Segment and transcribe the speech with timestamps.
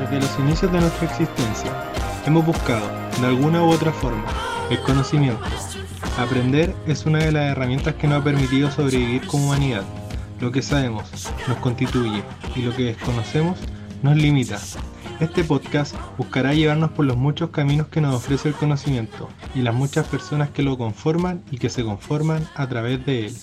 [0.00, 1.72] Desde los inicios de nuestra existencia,
[2.26, 2.88] hemos buscado,
[3.20, 4.24] de alguna u otra forma,
[4.70, 5.44] el conocimiento.
[6.16, 9.82] Aprender es una de las herramientas que nos ha permitido sobrevivir como humanidad.
[10.40, 11.10] Lo que sabemos
[11.48, 12.22] nos constituye
[12.54, 13.58] y lo que desconocemos
[14.00, 14.60] nos limita.
[15.18, 19.74] Este podcast buscará llevarnos por los muchos caminos que nos ofrece el conocimiento y las
[19.74, 23.34] muchas personas que lo conforman y que se conforman a través de él.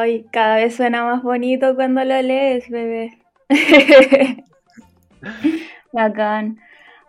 [0.00, 3.18] Ay, cada vez suena más bonito cuando lo lees, bebé.
[5.92, 6.58] Bacán.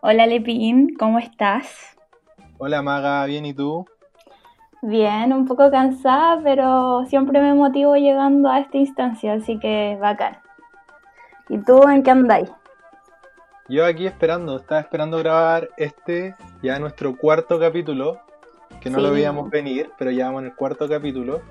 [0.02, 1.96] Hola, Lepín, ¿cómo estás?
[2.58, 3.86] Hola Maga, ¿bien y tú?
[4.82, 10.40] Bien, un poco cansada, pero siempre me motivo llegando a esta instancia, así que bacán.
[11.48, 12.52] ¿Y tú en qué andáis?
[13.70, 18.20] Yo aquí esperando, estaba esperando grabar este, ya nuestro cuarto capítulo,
[18.82, 21.42] que no lo veíamos venir, pero ya vamos en el cuarto capítulo.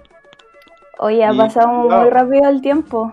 [0.99, 3.13] Oye, ha Y- pasado muy rápido el tiempo.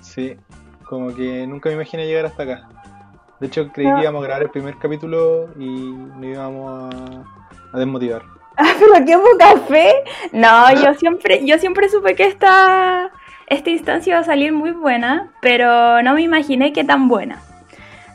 [0.00, 0.36] Sí,
[0.84, 2.68] como que nunca me imaginé llegar hasta acá.
[3.40, 3.96] De hecho, creí No.
[3.96, 8.22] que íbamos a grabar el primer capítulo y nos íbamos a, a desmotivar.
[8.62, 9.90] Ah, pero qué poca fe.
[10.32, 13.10] No, yo siempre, yo siempre supe que esta,
[13.46, 17.40] esta instancia iba a salir muy buena, pero no me imaginé que tan buena.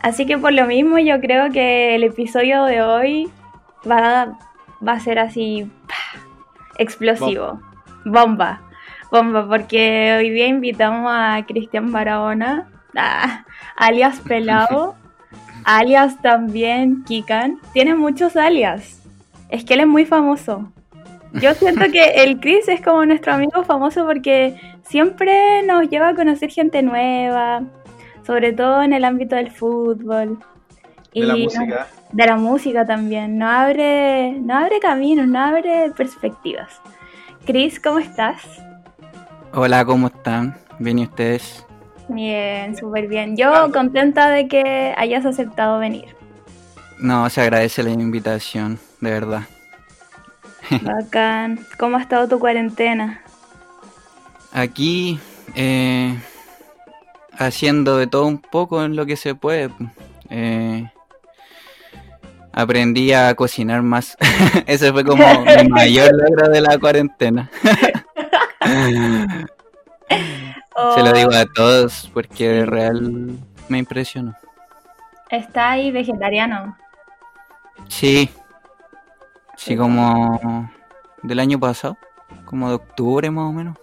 [0.04, 3.32] Así que por lo mismo yo creo que el episodio de hoy
[3.90, 4.38] va,
[4.88, 6.20] va a ser así ¡pah!
[6.78, 7.60] explosivo.
[8.06, 8.06] Bomba.
[8.06, 8.62] Bomba,
[9.48, 13.46] porque hoy día invitamos a Cristian Barahona, ah,
[13.78, 14.96] alias Pelado,
[15.64, 17.60] alias también Kikan.
[17.74, 19.02] Tiene muchos alias.
[19.50, 20.72] Es que él es muy famoso.
[21.34, 26.16] Yo siento que el Chris es como nuestro amigo famoso porque siempre nos lleva a
[26.16, 27.64] conocer gente nueva,
[28.26, 30.40] sobre todo en el ámbito del fútbol.
[31.14, 31.48] De la Y
[32.12, 33.38] de la música también.
[33.38, 36.82] No abre, no abre caminos, no abre perspectivas.
[37.46, 38.42] Chris, ¿cómo estás?
[39.56, 40.58] Hola, ¿cómo están?
[40.80, 41.66] ¿Bien y ustedes?
[42.10, 43.38] Bien, súper bien.
[43.38, 46.06] Yo contenta de que hayas aceptado venir.
[47.00, 49.44] No, se agradece la invitación, de verdad.
[50.82, 51.60] Bacán.
[51.78, 53.22] ¿Cómo ha estado tu cuarentena?
[54.52, 55.20] Aquí,
[55.56, 56.18] eh,
[57.38, 59.70] haciendo de todo un poco en lo que se puede.
[60.30, 60.90] eh,
[62.52, 64.18] aprendí a cocinar más.
[64.68, 67.50] Ese fue como mi mayor logro de la cuarentena.
[70.96, 73.38] Se lo digo a todos porque de real
[73.70, 74.36] me impresionó.
[75.30, 76.78] Está ahí vegetariano.
[77.88, 78.30] Sí.
[79.58, 80.70] Sí, como
[81.24, 81.98] del año pasado,
[82.46, 83.78] como de octubre más o menos.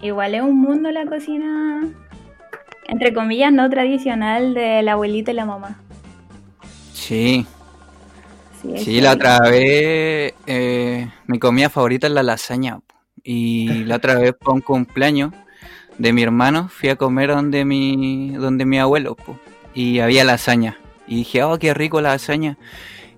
[0.00, 1.88] Igual es un mundo la cocina,
[2.86, 5.78] entre comillas, no tradicional de la abuelita y la mamá.
[6.92, 7.46] Sí,
[8.76, 12.78] Sí, la otra vez eh, mi comida favorita es la lasaña.
[13.24, 15.32] Y la otra vez para un cumpleaños
[15.98, 19.38] de mi hermano fui a comer donde mi, donde mi abuelo po,
[19.74, 20.78] y había lasaña.
[21.06, 22.58] Y dije, oh, qué rico la lasaña.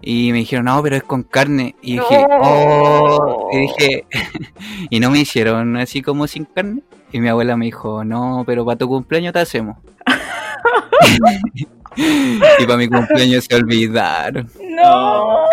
[0.00, 1.76] Y me dijeron, no, pero es con carne.
[1.80, 4.06] Y dije, oh, y dije,
[4.90, 6.82] y no me hicieron así como sin carne.
[7.12, 9.78] Y mi abuela me dijo, no, pero para tu cumpleaños te hacemos.
[11.96, 14.50] y para mi cumpleaños se olvidaron.
[14.60, 15.46] ¡No!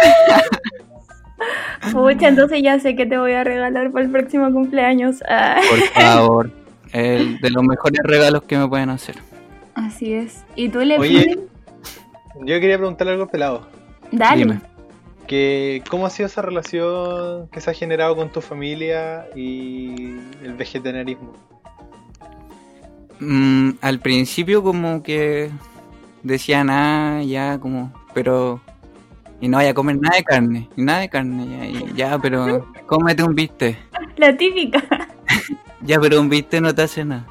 [1.91, 5.24] Pucha, entonces ya sé que te voy a regalar para el próximo cumpleaños.
[5.28, 6.52] Ah, Por favor,
[6.94, 9.16] el de los mejores regalos que me pueden hacer.
[9.75, 10.44] así es.
[10.56, 11.40] ¿Y tú le Oye.
[12.44, 13.68] Yo quería preguntarle algo al pelado.
[14.12, 14.38] Dale.
[14.38, 14.62] Dime.
[15.28, 20.53] Que, ¿Cómo ha sido esa relación que se ha generado con tu familia y el
[20.58, 21.34] vegetarianismo?
[23.20, 25.52] Mm, al principio como que
[26.23, 28.59] decían, ah, ya como, pero...
[29.41, 33.23] Y no vaya a comer nada de carne, y nada de carne, ya, pero cómete
[33.23, 33.78] un bistec.
[34.17, 34.82] La típica.
[35.84, 37.26] Ya, pero un bistec no te hace nada.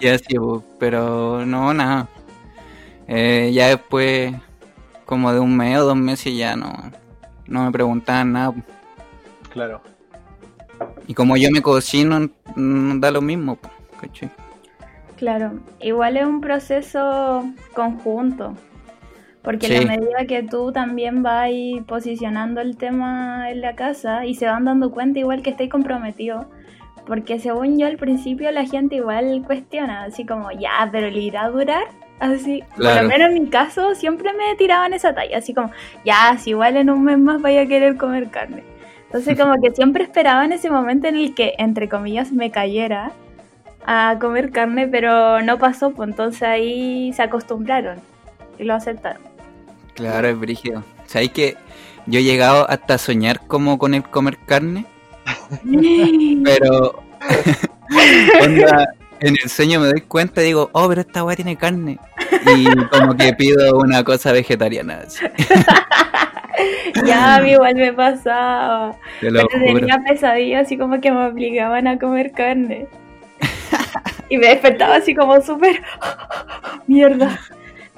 [0.00, 2.08] Y así, pues, pero no, nada.
[3.06, 4.34] Eh, ya después,
[5.04, 6.72] como de un mes o dos meses, ya no,
[7.46, 8.54] no me preguntaban nada.
[9.50, 9.82] Claro.
[11.06, 14.30] Y como yo me cocino, no da lo mismo, pues, ¿cachai?
[15.16, 17.44] Claro, igual es un proceso
[17.74, 18.56] conjunto,
[19.42, 19.74] porque Sí.
[19.76, 21.50] a la medida que tú también vas
[21.86, 26.46] posicionando el tema en la casa y se van dando cuenta igual que estáis comprometidos
[27.06, 31.44] Porque según yo al principio la gente igual cuestiona, así como, ya, pero ¿le irá
[31.46, 31.84] a durar?
[32.20, 35.72] Así, por lo menos en mi caso siempre me tiraban esa talla, así como,
[36.04, 38.62] ya, si igual en un mes más vaya a querer comer carne.
[39.06, 43.10] Entonces como que siempre esperaba en ese momento en el que, entre comillas, me cayera
[43.84, 47.98] a comer carne, pero no pasó, pues entonces ahí se acostumbraron
[48.58, 49.31] y lo aceptaron.
[49.94, 50.84] Claro, es brígido.
[51.06, 51.56] ¿Sabéis que
[52.06, 54.86] yo he llegado hasta a soñar como con el comer carne?
[56.44, 57.02] Pero
[58.42, 61.98] onda, en el sueño me doy cuenta y digo, oh, pero esta weá tiene carne.
[62.56, 65.02] Y como que pido una cosa vegetariana.
[65.06, 65.24] así,
[67.06, 68.96] ya, a mí igual me pasaba.
[69.20, 72.86] te lo Pero tenía pesadillas así como que me obligaban a comer carne.
[74.28, 75.82] y me despertaba así como súper
[76.86, 77.38] mierda.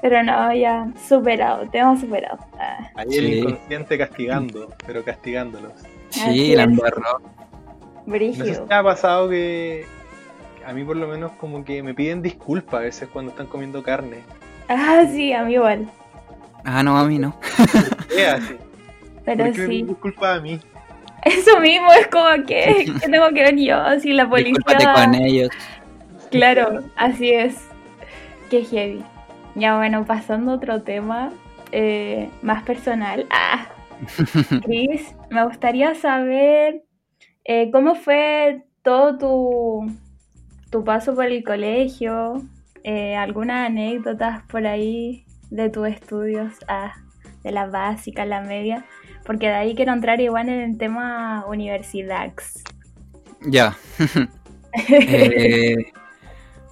[0.07, 2.37] Pero no, ya superado, tema superado.
[2.59, 3.17] Ah, Ahí Sí.
[3.17, 5.71] el inconsciente castigando, pero castigándolos.
[6.11, 7.01] Sí, la embarró.
[7.01, 8.63] No sé si brígido.
[8.65, 9.83] te ha pasado que
[10.63, 13.81] a mí por lo menos como que me piden disculpas a veces cuando están comiendo
[13.81, 14.17] carne.
[14.69, 15.89] Ah, sí, a mí igual.
[16.63, 17.35] Ah, no, a mí no.
[17.57, 18.57] Así.
[19.25, 19.67] Pero ¿Por qué me sí.
[19.71, 20.59] piden disculpas a mí?
[21.23, 24.93] Eso mismo es como que, que tengo que ver yo, así la Discúlpate policía.
[24.93, 25.49] con ellos.
[26.29, 27.55] Claro, así es.
[28.51, 29.03] Qué heavy.
[29.55, 31.31] Ya bueno, pasando a otro tema
[31.71, 33.25] eh, más personal.
[33.29, 33.67] Ah,
[34.63, 36.83] Cris, me gustaría saber
[37.45, 39.91] eh, cómo fue todo tu,
[40.71, 42.43] tu paso por el colegio,
[42.83, 46.93] eh, algunas anécdotas por ahí de tus estudios, ah,
[47.43, 48.85] de la básica, la media,
[49.25, 52.33] porque de ahí quiero entrar igual en el tema universidad.
[53.41, 53.77] Ya.
[54.89, 55.93] Eh,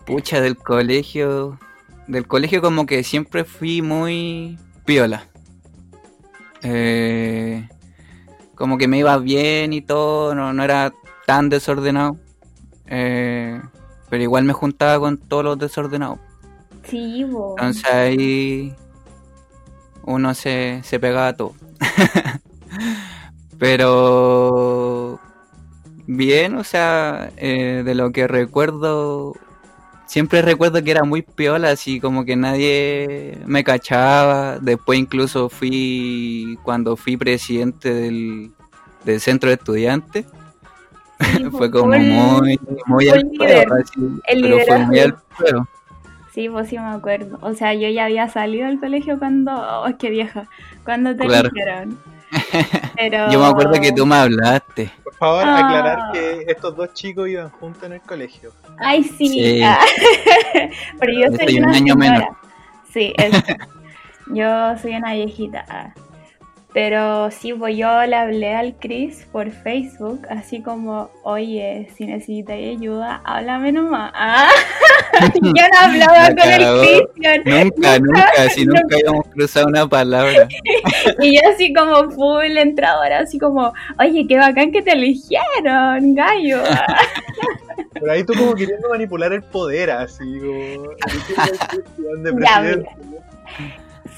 [0.06, 1.58] pucha, del colegio.
[2.08, 5.28] Del colegio, como que siempre fui muy piola.
[6.62, 7.68] Eh,
[8.56, 10.94] como que me iba bien y todo, no, no era
[11.26, 12.18] tan desordenado.
[12.88, 13.62] Eh,
[14.10, 16.20] pero igual me juntaba con todos los desordenados.
[16.84, 17.56] Sí, bo.
[17.58, 18.76] Entonces ahí
[20.04, 21.54] uno se, se pegaba a todo.
[23.58, 25.20] Pero
[26.06, 29.34] bien, o sea, eh, de lo que recuerdo,
[30.14, 34.60] siempre recuerdo que era muy piola, así como que nadie me cachaba.
[34.60, 38.52] Después incluso fui, cuando fui presidente del,
[39.06, 40.26] del centro de estudiantes,
[41.20, 45.68] Sí, fue como muy, muy al líder, peo, así, el pero fue muy al peo.
[46.34, 47.40] Sí, pues sí me acuerdo.
[47.42, 49.52] O sea, yo ya había salido del colegio cuando...
[49.54, 50.48] Oh, qué vieja.
[50.84, 51.50] Cuando te Claro.
[51.50, 52.00] eligieron.
[52.96, 53.32] Pero...
[53.32, 54.92] Yo me acuerdo que tú me hablaste.
[55.04, 55.58] Por favor, Ah.
[55.58, 58.52] aclarar que estos dos chicos iban juntos en el colegio.
[58.78, 59.28] Ay, sí.
[59.30, 59.62] Sí.
[59.64, 59.80] Ah.
[61.00, 62.10] Pero yo Yo soy soy un una año señora.
[62.20, 62.38] menor.
[62.92, 63.42] Sí, eso.
[64.28, 65.66] yo soy una viejita.
[65.70, 65.94] ah.
[66.74, 72.56] Pero sí, pues yo le hablé al Chris por Facebook, así como, oye, si necesitas
[72.56, 74.12] ayuda, háblame nomás.
[74.16, 74.50] Ah.
[75.42, 76.80] yo no hablaba La con el.
[76.80, 77.44] Cristian.
[77.46, 80.48] Nunca, nunca, si nunca íbamos cruzado una palabra.
[81.22, 86.62] Y yo así como full entradora, así como, oye, qué bacán que te eligieron, gallo.
[87.94, 90.90] Pero ahí tú como queriendo manipular el poder, así como...
[92.24, 92.64] de Ya.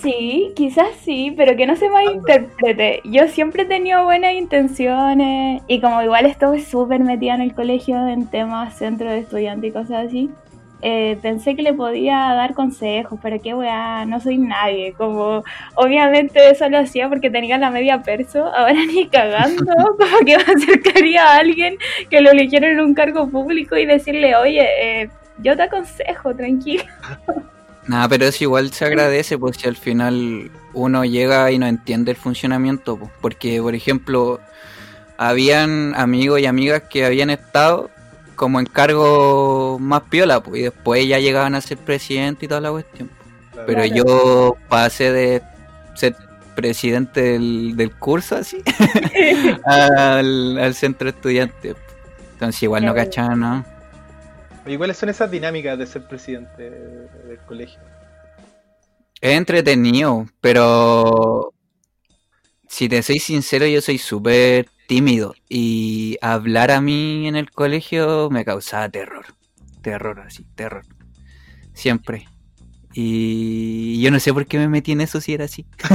[0.05, 3.01] Sí, quizás sí, pero que no se malinterprete.
[3.05, 8.07] Yo siempre he tenido buenas intenciones y como igual estuve súper metida en el colegio
[8.07, 10.29] en temas centro de estudiantes y cosas así,
[10.83, 14.93] eh, pensé que le podía dar consejos, pero qué weá, no soy nadie.
[14.93, 15.43] Como
[15.73, 19.65] obviamente eso lo hacía porque tenía la media perso, ahora ni cagando,
[19.97, 21.77] como que me acercaría a alguien
[22.11, 25.09] que lo eligieron en un cargo público y decirle, oye, eh,
[25.39, 26.83] yo te aconsejo, tranquilo.
[27.87, 32.11] Nada, pero eso igual se agradece, pues si al final uno llega y no entiende
[32.11, 34.39] el funcionamiento, pues, porque por ejemplo,
[35.17, 37.91] habían amigos y amigas que habían estado
[38.35, 42.61] como en cargo más piola, pues, y después ya llegaban a ser presidente y toda
[42.61, 43.09] la cuestión.
[43.51, 43.67] Claro.
[43.67, 45.41] Pero yo pasé de
[45.93, 46.15] ser
[46.55, 48.63] presidente del, del curso así
[49.65, 51.75] al, al centro de estudiantes.
[52.33, 53.74] Entonces igual no cachaban, ¿no?
[54.65, 57.79] Oye, ¿cuáles son esas dinámicas de ser presidente del colegio?
[59.21, 61.53] Es entretenido, pero
[62.67, 68.29] si te soy sincero, yo soy súper tímido y hablar a mí en el colegio
[68.31, 69.25] me causaba terror.
[69.81, 70.83] Terror, así, terror.
[71.73, 72.25] Siempre.
[72.93, 75.65] Y yo no sé por qué me metí en eso si era así.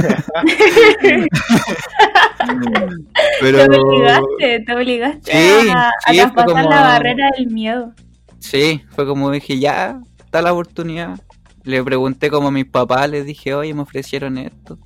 [3.41, 7.93] pero Te obligaste, te obligaste Sí, a, sí, traspasar como- la barrera del miedo.
[8.41, 11.21] Sí, fue como dije, ya, está la oportunidad.
[11.63, 14.77] Le pregunté como a mis papás, les dije, oye, me ofrecieron esto.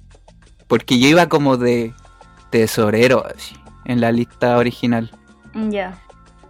[0.67, 1.93] Porque yo iba como de
[2.51, 5.11] tesorero, así, en la lista original.
[5.69, 5.99] Ya.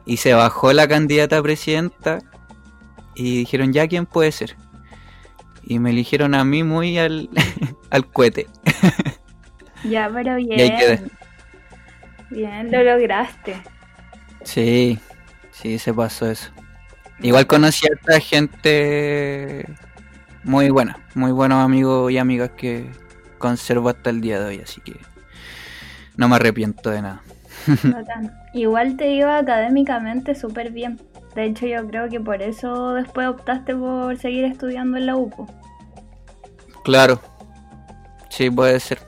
[0.05, 2.19] Y se bajó la candidata a presidenta
[3.13, 4.55] y dijeron, ya, ¿quién puede ser?
[5.63, 7.29] Y me eligieron a mí muy al,
[7.89, 8.47] al cohete.
[9.89, 10.59] Ya, pero bien.
[10.59, 11.01] Y ahí quedé.
[12.31, 13.61] Bien, lo lograste.
[14.43, 14.97] Sí,
[15.51, 16.49] sí, se pasó eso.
[17.21, 19.67] Igual conocí a esta gente
[20.43, 22.89] muy buena, muy buenos amigos y amigas que
[23.37, 24.95] conservo hasta el día de hoy, así que
[26.17, 27.21] no me arrepiento de nada.
[28.53, 30.99] Igual te iba académicamente súper bien.
[31.35, 35.47] De hecho, yo creo que por eso después optaste por seguir estudiando en la UPO.
[36.83, 37.19] Claro,
[38.29, 38.99] sí, puede ser.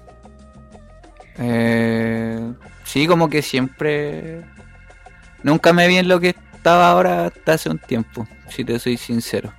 [1.37, 4.43] Eh, sí, como que siempre...
[5.43, 6.35] Nunca me vi en lo que
[6.67, 9.53] estaba ahora hasta hace un tiempo, si te soy sincero.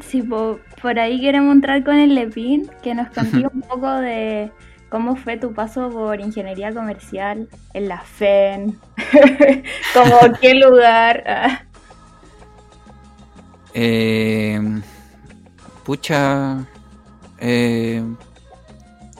[0.00, 4.52] Sí, po- por, ahí queremos entrar con el Lepin, que nos conté un poco de
[4.90, 8.78] cómo fue tu paso por ingeniería comercial en la FEN,
[9.92, 11.66] como qué lugar.
[13.74, 14.60] Eh,
[15.84, 16.64] pucha,
[17.40, 18.04] eh,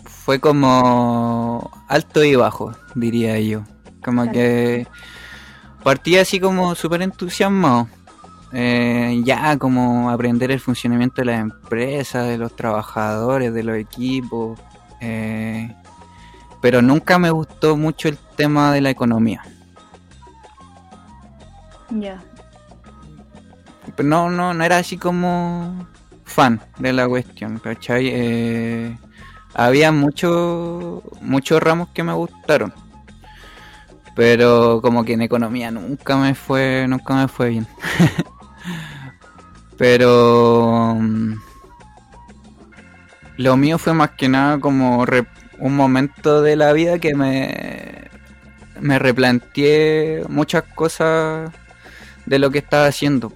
[0.04, 3.64] fue como alto y bajo, diría yo.
[4.04, 4.32] Como Claro.
[4.32, 4.86] que
[5.82, 7.88] partí así como súper entusiasmado.
[8.52, 14.58] Eh, ya como aprender el funcionamiento de las empresas, de los trabajadores, de los equipos.
[15.00, 15.74] eh,
[16.60, 19.46] pero nunca me gustó mucho el tema de la economía.
[21.90, 22.26] Ya,
[23.96, 25.86] Pero no, no, no era así como
[26.24, 28.08] fan de la cuestión, ¿cachai?
[28.12, 28.98] Eh,
[29.54, 32.72] había muchos muchos ramos que me gustaron.
[34.18, 37.68] Pero como que en economía nunca me fue, nunca me fue bien.
[39.78, 41.34] Pero mm,
[43.36, 45.06] lo mío fue más que nada como
[45.60, 48.08] un momento de la vida que me,
[48.80, 51.52] me replanteé muchas cosas
[52.26, 53.32] de lo que estaba haciendo.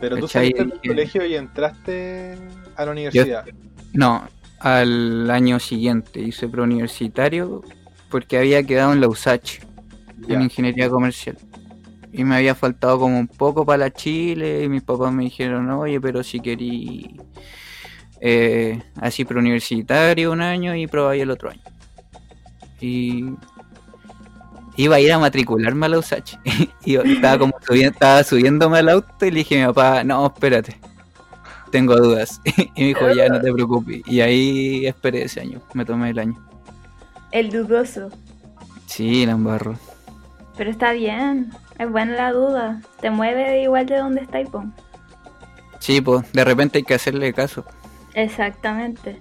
[0.00, 2.36] Pero tú saliste del colegio y entraste
[2.74, 3.44] a la universidad.
[3.92, 4.28] No,
[4.58, 7.62] al año siguiente hice preuniversitario
[8.12, 9.60] porque había quedado en la USACH,
[10.28, 11.38] en ingeniería comercial.
[12.12, 15.70] Y me había faltado como un poco para la Chile y mis papás me dijeron,
[15.70, 17.18] oye, pero si querí
[18.20, 21.62] eh, así preuniversitario un año y probáis el otro año.
[22.82, 23.24] Y
[24.76, 26.36] iba a ir a matricularme a la USACH.
[26.84, 30.04] y yo estaba como subiendo, estaba subiéndome al auto y le dije a mi papá,
[30.04, 30.78] no, espérate,
[31.70, 32.42] tengo dudas.
[32.76, 34.02] y me dijo, ya no te preocupes.
[34.04, 36.51] Y ahí esperé ese año, me tomé el año.
[37.32, 38.10] El dudoso.
[38.86, 39.76] Sí, la embarro.
[40.56, 42.82] Pero está bien, es buena la duda.
[43.00, 44.64] Te mueve igual de donde está po.
[45.78, 47.64] Sí, pues de repente hay que hacerle caso.
[48.14, 49.18] Exactamente.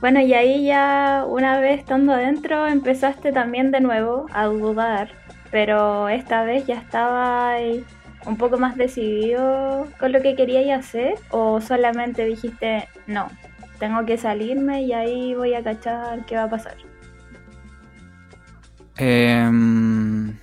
[0.00, 5.10] Bueno, y ahí ya una vez estando adentro empezaste también de nuevo a dudar,
[5.50, 7.82] pero esta vez ya estaba ahí
[8.26, 13.30] un poco más decidido con lo que querías hacer o solamente dijiste, no,
[13.78, 16.74] tengo que salirme y ahí voy a cachar qué va a pasar.
[18.98, 20.36] Em,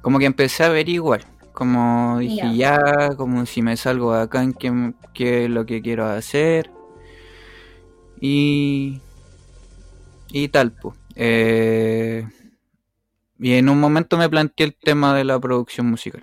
[0.00, 1.24] como que empecé a averiguar.
[1.52, 5.80] Como dije, ya, como si me salgo de acá, en qué, qué es lo que
[5.80, 6.70] quiero hacer.
[8.20, 9.00] Y.
[10.30, 10.96] Y tal, pues.
[11.14, 12.28] Eh,
[13.38, 16.22] y en un momento me planteé el tema de la producción musical.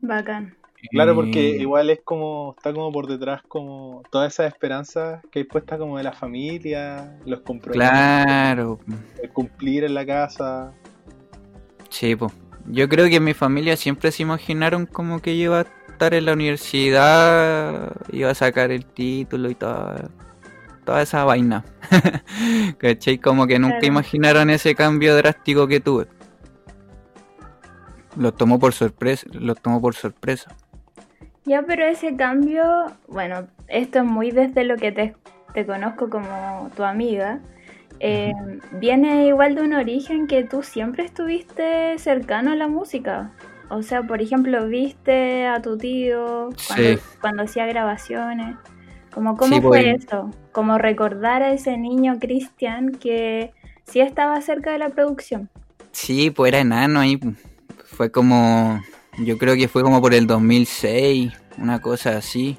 [0.00, 0.56] Bacán.
[0.90, 5.44] Claro, porque igual es como, está como por detrás como todas esas esperanzas que hay
[5.44, 8.78] puestas como de la familia, los compromisos, Claro.
[9.22, 10.72] el cumplir en la casa.
[11.90, 12.32] Sí, pues.
[12.66, 16.24] Yo creo que mi familia siempre se imaginaron como que yo iba a estar en
[16.26, 20.08] la universidad, iba a sacar el título y toda,
[20.84, 21.64] toda esa vaina.
[22.78, 23.18] ¿Cachai?
[23.18, 23.86] Como que nunca Claro.
[23.92, 26.06] imaginaron ese cambio drástico que tuve.
[28.16, 30.54] Los tomó por sorpresa, los tomó por sorpresa.
[31.50, 32.62] Ya, pero ese cambio,
[33.08, 35.16] bueno, esto es muy desde lo que te,
[35.52, 37.40] te conozco como tu amiga.
[37.98, 38.32] eh,
[38.72, 43.32] viene igual de un origen que tú siempre estuviste cercano a la música.
[43.68, 46.98] O sea, por ejemplo, viste a tu tío cuando, Sí.
[47.20, 48.54] cuando hacía grabaciones.
[49.12, 50.04] Como, ¿Cómo Sí, fue pues.
[50.04, 50.30] eso?
[50.52, 53.52] Como recordar a ese niño Cristian que
[53.84, 55.50] sí estaba cerca de la producción.
[55.90, 57.18] Sí, pues era enano ahí.
[57.84, 58.80] Fue como,
[59.18, 62.56] yo creo que fue como por el 2006, una cosa así.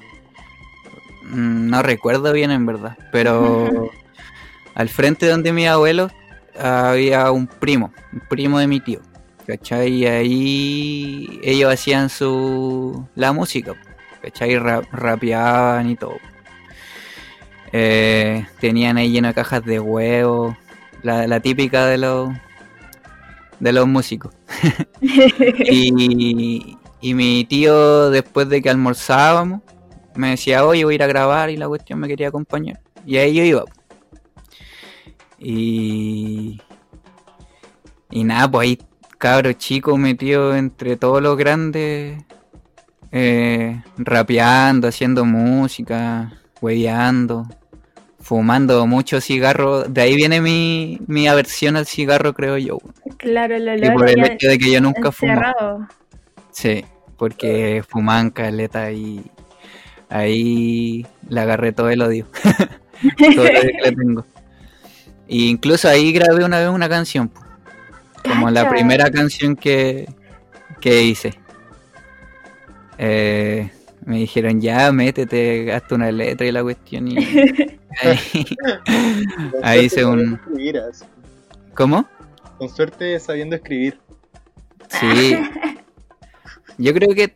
[1.24, 3.90] Mm, No recuerdo bien en verdad, pero
[4.74, 6.10] al frente donde mi abuelo
[6.58, 9.00] había un primo, un primo de mi tío.
[9.46, 9.88] ¿Cachai?
[9.92, 13.74] Y ahí ellos hacían su la música,
[14.22, 14.56] ¿cachai?
[14.56, 16.16] Ra- rapeaban y todo.
[17.72, 20.56] Eh, tenían ahí lleno de cajas de huevos,
[21.02, 22.30] la, la típica de los
[23.58, 24.32] de los músicos.
[25.00, 29.60] y, y mi tío, después de que almorzábamos,
[30.14, 32.80] me decía, oye, voy a ir a grabar y la cuestión me quería acompañar.
[33.06, 33.64] Y ahí yo iba.
[35.38, 36.60] Y.
[38.10, 38.78] Y nada, pues ahí
[39.18, 42.22] cabro chico metido entre todos los grandes,
[43.10, 47.46] eh, rapeando, haciendo música, hueveando,
[48.22, 49.82] fumando mucho cigarro.
[49.82, 52.78] De ahí viene mi, mi aversión al cigarro, creo yo.
[53.18, 55.32] Claro, lo Y por el hecho de que yo nunca fumo.
[55.32, 55.88] encerrado.
[56.50, 56.84] Sí,
[57.16, 59.22] porque fuman caleta y
[60.08, 62.26] ahí le agarré todo el odio.
[63.34, 64.24] todo el odio que le tengo.
[65.26, 67.30] Y incluso ahí grabé una vez una canción,
[68.22, 70.06] como la primera canción que,
[70.80, 71.34] que hice.
[72.98, 73.70] Eh,
[74.04, 77.08] me dijeron, ya, métete, hazte una letra y la cuestión.
[77.08, 77.16] Y
[78.02, 78.46] ahí,
[79.62, 80.34] ahí hice un...
[80.34, 81.04] Escribir, así.
[81.74, 82.08] ¿Cómo?
[82.58, 83.98] Con suerte sabiendo escribir.
[84.88, 85.36] Sí.
[86.78, 87.34] Yo creo que...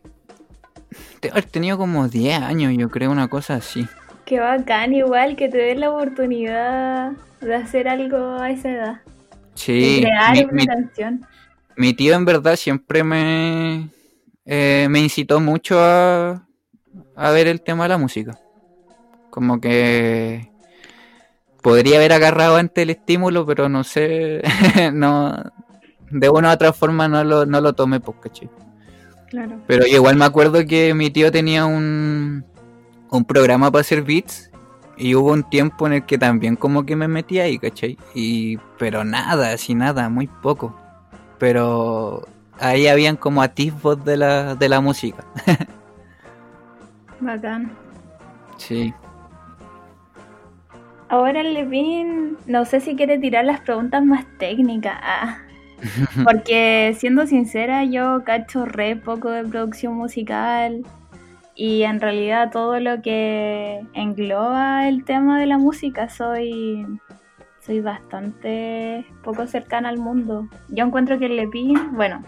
[1.20, 3.87] Te haber tenido como 10 años, yo creo, una cosa así.
[4.26, 9.00] Qué bacán, igual que te den la oportunidad de hacer algo a esa edad.
[9.54, 11.26] Sí, de crear mi, una mi- canción.
[11.76, 13.88] mi tío en verdad siempre me,
[14.44, 16.46] eh, me incitó mucho a,
[17.16, 18.38] a ver el tema de la música.
[19.30, 20.50] Como que
[21.62, 24.42] podría haber agarrado antes el estímulo, pero no sé,
[24.92, 25.35] no,
[26.11, 28.49] de una u otra forma no lo, no lo tomé, pues, ¿cachai?
[29.28, 29.61] Claro.
[29.66, 32.44] Pero igual me acuerdo que mi tío tenía un,
[33.11, 34.50] un programa para hacer beats
[34.96, 37.99] y hubo un tiempo en el que también como que me metí ahí, ¿cachai?
[38.14, 40.75] Y, pero nada, así nada, muy poco.
[41.38, 42.26] Pero
[42.61, 45.25] ahí habían como atisbos de la, de la música.
[47.20, 47.70] Bacán.
[48.56, 48.92] Sí.
[51.08, 54.99] Ahora Levin, no sé si quiere tirar las preguntas más técnicas.
[55.02, 55.38] ah.
[56.25, 60.85] Porque siendo sincera, yo cacho re poco de producción musical
[61.54, 66.87] y en realidad todo lo que engloba el tema de la música soy
[67.61, 70.48] soy bastante poco cercana al mundo.
[70.68, 72.22] Yo encuentro que Lepin, bueno,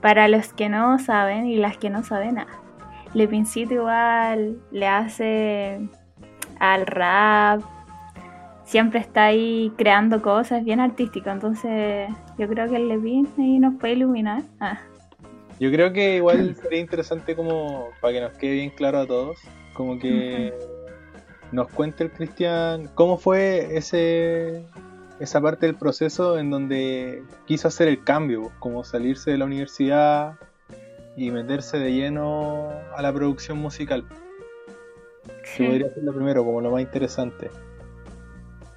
[0.00, 2.46] para los que no saben y las que no saben, ah,
[3.14, 5.80] Lepincito igual le hace
[6.58, 7.62] al rap,
[8.64, 13.74] siempre está ahí creando cosas bien artísticas, entonces yo creo que el Levin ahí nos
[13.80, 14.42] puede iluminar.
[14.60, 14.78] Ah,
[15.58, 19.38] Yo creo que igual sería interesante como para que nos quede bien claro a todos,
[19.72, 20.54] como que
[21.50, 24.64] nos cuente el Cristian cómo fue ese
[25.18, 30.38] esa parte del proceso en donde quiso hacer el cambio, como salirse de la universidad
[31.16, 34.04] y meterse de lleno a la producción musical.
[35.42, 35.66] Que sí.
[35.66, 37.50] podría ser lo primero, como lo más interesante.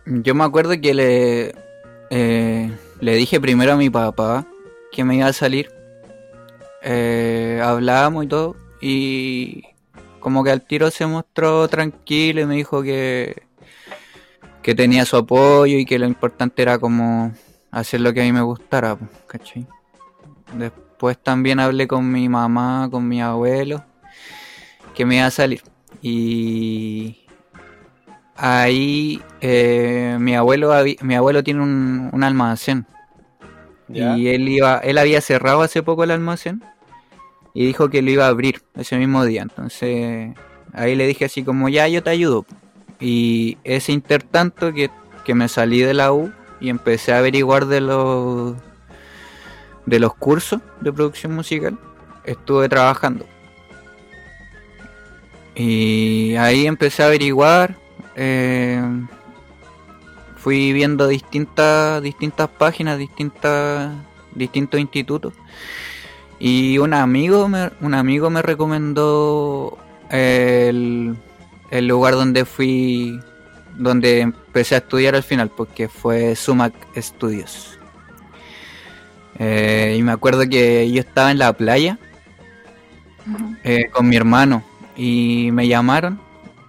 [0.05, 1.55] Yo me acuerdo que le,
[2.09, 4.45] eh, le dije primero a mi papá
[4.91, 5.71] que me iba a salir.
[6.81, 8.55] Eh, hablábamos y todo.
[8.81, 9.63] Y
[10.19, 13.43] como que al tiro se mostró tranquilo y me dijo que,
[14.61, 17.33] que tenía su apoyo y que lo importante era como
[17.71, 19.65] hacer lo que a mí me gustara, ¿cachai?
[20.57, 23.83] Después también hablé con mi mamá, con mi abuelo,
[24.95, 25.61] que me iba a salir.
[26.01, 27.23] Y
[28.35, 32.85] ahí eh, mi abuelo mi abuelo tiene un, un almacén
[33.87, 34.17] ¿Ya?
[34.17, 36.63] y él iba él había cerrado hace poco el almacén
[37.53, 40.33] y dijo que lo iba a abrir ese mismo día entonces
[40.73, 42.45] ahí le dije así como ya yo te ayudo
[42.99, 44.89] y ese intertanto que,
[45.25, 48.55] que me salí de la U y empecé a averiguar de los
[49.85, 51.77] de los cursos de producción musical
[52.23, 53.25] estuve trabajando.
[55.55, 57.75] Y ahí empecé a averiguar
[58.15, 58.81] eh,
[60.37, 63.91] fui viendo distintas distintas páginas distintas
[64.33, 65.33] distintos institutos.
[66.39, 69.77] Y un amigo me, un amigo me recomendó
[70.09, 71.15] el,
[71.71, 73.19] el lugar donde fui
[73.77, 77.72] donde empecé a estudiar al final porque fue Sumac Studios
[79.45, 81.99] Eh, y me acuerdo que yo estaba en la playa
[83.65, 84.63] eh, con mi hermano
[84.95, 86.17] y me llamaron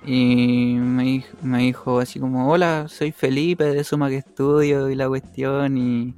[0.05, 5.07] y me, di- me dijo así como hola soy Felipe de Sumac Studio y la
[5.07, 6.15] cuestión y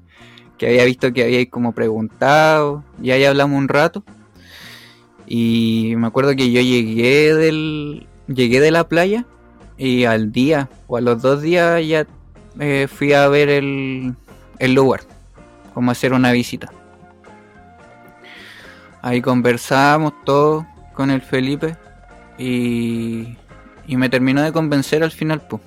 [0.57, 4.03] que había visto que había como preguntado y ahí hablamos un rato
[5.27, 9.27] y me acuerdo que yo llegué del llegué de la playa
[9.77, 12.07] y al día o a los dos días ya
[12.61, 14.15] eh, fui a ver el,
[14.59, 15.01] el lugar
[15.77, 16.71] como hacer una visita
[19.03, 21.77] Ahí conversamos todo con el Felipe
[22.39, 23.37] y,
[23.87, 25.61] y me terminó de convencer al final, pues,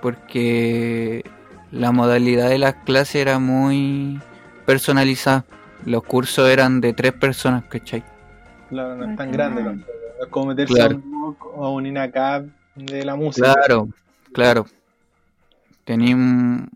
[0.00, 1.22] porque
[1.70, 4.18] la modalidad de las clases era muy
[4.64, 5.44] personalizada.
[5.84, 8.02] los cursos eran de tres personas, ¿cachai?
[8.70, 9.32] Claro, no es tan Bacán.
[9.32, 9.62] grande.
[9.62, 9.72] No
[10.24, 10.94] es como meterse Claro.
[10.96, 13.52] a un o a un INACAP de la música.
[13.54, 13.88] Claro,
[14.32, 14.66] claro.
[15.84, 16.68] Tenía un-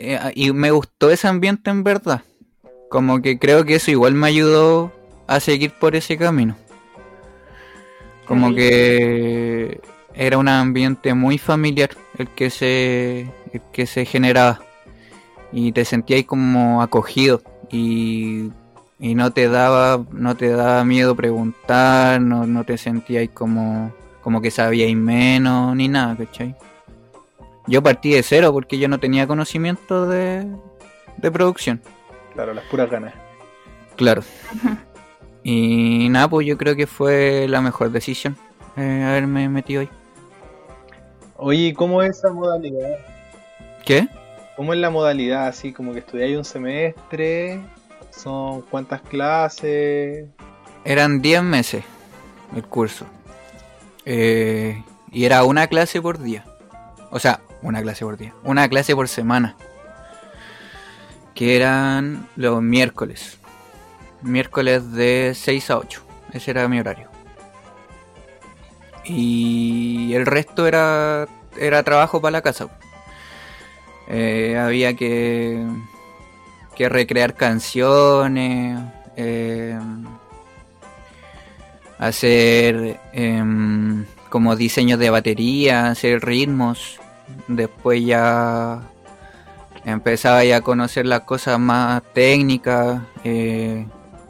[0.00, 2.22] eh, y me gustó ese ambiente en verdad.
[2.88, 4.92] Como que creo que eso igual me ayudó
[5.26, 6.56] a seguir por ese camino.
[8.26, 9.80] Como que
[10.14, 13.20] era un ambiente muy familiar el que se,
[13.52, 14.60] el que se generaba.
[15.52, 17.42] Y te sentías como acogido.
[17.70, 18.50] Y,
[18.98, 24.40] y no te daba, no te daba miedo preguntar, no, no te sentías como, como
[24.40, 26.54] que sabíais menos ni nada, ¿cachai?
[27.70, 30.44] Yo partí de cero porque yo no tenía conocimiento de,
[31.18, 31.80] de producción.
[32.34, 33.14] Claro, las puras ganas.
[33.96, 34.22] Claro.
[35.42, 38.36] Y nada, pues yo creo que fue la mejor decisión
[38.76, 39.88] eh, haberme metido ahí.
[41.36, 42.98] Oye, ¿y ¿cómo es esa modalidad?
[43.86, 44.06] ¿Qué?
[44.56, 45.46] ¿Cómo es la modalidad?
[45.46, 47.60] Así como que estudiáis un semestre,
[48.10, 50.28] son cuántas clases.
[50.84, 51.84] Eran 10 meses
[52.54, 53.06] el curso.
[54.04, 56.44] Eh, y era una clase por día.
[57.10, 58.34] O sea, una clase por día.
[58.44, 59.56] Una clase por semana.
[61.34, 63.38] Que eran los miércoles.
[64.22, 66.02] Miércoles de 6 a 8.
[66.32, 67.08] Ese era mi horario.
[69.04, 71.26] Y el resto era,
[71.58, 72.68] era trabajo para la casa.
[74.08, 75.64] Eh, había que,
[76.76, 78.78] que recrear canciones.
[79.16, 79.78] eh,
[82.00, 86.98] hacer em, como diseños de batería, hacer ritmos.
[87.48, 88.82] Después ya
[89.84, 93.86] empezaba ya a conocer las cosas más técnicas eh,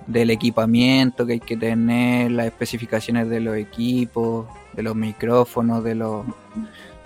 [0.07, 5.95] del equipamiento que hay que tener, las especificaciones de los equipos, de los micrófonos, de
[5.95, 6.25] los,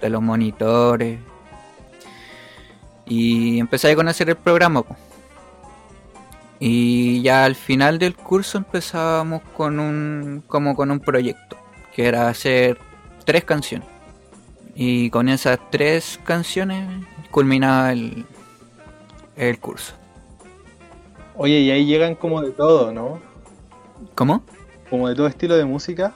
[0.01, 1.19] de los monitores.
[3.07, 4.85] Y empecé a conocer el programa.
[6.59, 11.59] Y ya al final del curso empezábamos con un como con un proyecto,
[11.95, 12.79] que era hacer
[13.25, 13.94] tres canciones.
[14.75, 16.89] Y con esas tres canciones
[17.31, 18.25] culminaba el,
[19.37, 19.95] el curso.
[21.37, 23.21] Oye, y ahí llegan como de todo, ¿no?
[24.15, 24.43] ¿Cómo?
[24.91, 26.13] Como de todo estilo de música.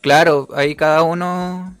[0.00, 1.74] Claro, ahí cada uno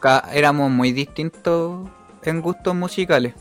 [0.00, 1.88] ca- éramos muy distintos
[2.22, 3.34] en gustos musicales.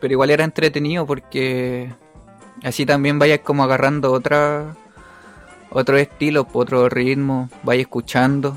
[0.00, 1.92] Pero igual era entretenido porque
[2.62, 4.76] así también vayas como agarrando otra
[5.70, 8.56] otro estilo, otro ritmo, vayas escuchando.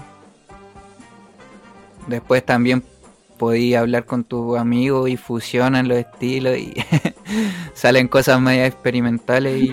[2.07, 2.83] Después también
[3.37, 6.73] podías hablar con tus amigos y fusionan los estilos y
[7.73, 9.71] salen cosas medio experimentales y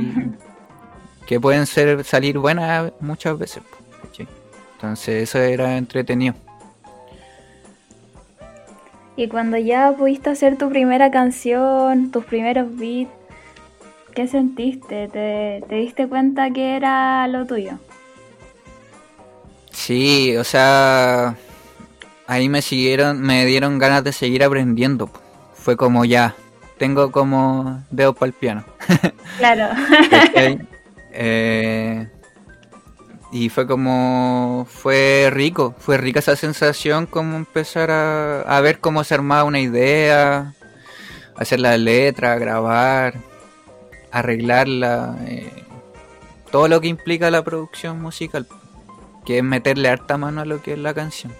[1.27, 3.62] que pueden ser salir buenas muchas veces.
[4.77, 6.35] Entonces eso era entretenido.
[9.17, 13.11] Y cuando ya pudiste hacer tu primera canción, tus primeros beats,
[14.14, 15.09] ¿qué sentiste?
[15.09, 17.73] ¿Te, te diste cuenta que era lo tuyo?
[19.73, 21.37] Sí, o sea,
[22.29, 25.11] ahí me siguieron, me dieron ganas de seguir aprendiendo.
[25.55, 26.37] Fue como ya,
[26.77, 28.64] tengo como dedos para el piano.
[29.38, 29.69] Claro.
[31.21, 32.07] Eh,
[33.33, 39.03] y fue como, fue rico, fue rica esa sensación como empezar a, a ver cómo
[39.03, 40.55] se armaba una idea,
[41.35, 43.14] hacer la letra, grabar,
[44.12, 45.64] arreglarla, eh,
[46.53, 48.47] todo lo que implica la producción musical,
[49.25, 51.33] que es meterle harta mano a lo que es la canción.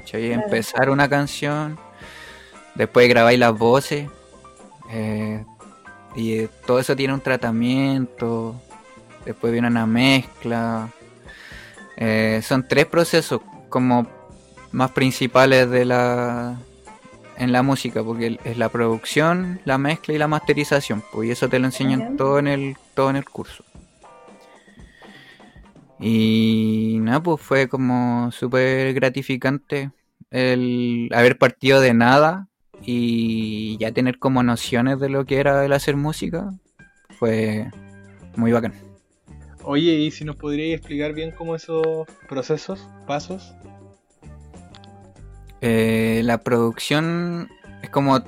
[0.00, 0.28] ¿Cachai?
[0.28, 0.44] Claro.
[0.44, 1.78] Empezar una canción,
[2.74, 4.08] después grabáis las voces,
[4.90, 5.44] eh,
[6.14, 8.54] y eh, todo eso tiene un tratamiento,
[9.24, 10.90] después viene una mezcla.
[11.96, 14.06] Eh, son tres procesos como
[14.72, 16.58] más principales de la
[17.36, 21.48] en la música, porque es la producción, la mezcla y la masterización, pues y eso
[21.48, 23.64] te lo enseñan todo en el todo en el curso.
[26.00, 29.90] Y nada, pues fue como súper gratificante
[30.30, 32.48] el haber partido de nada
[32.82, 36.52] y ya tener como nociones de lo que era el hacer música.
[37.18, 37.70] Fue
[38.36, 38.74] muy bacán.
[39.64, 43.54] Oye, ¿y si nos podríais explicar bien cómo esos procesos, pasos?
[45.60, 47.50] Eh, la producción
[47.82, 48.22] es como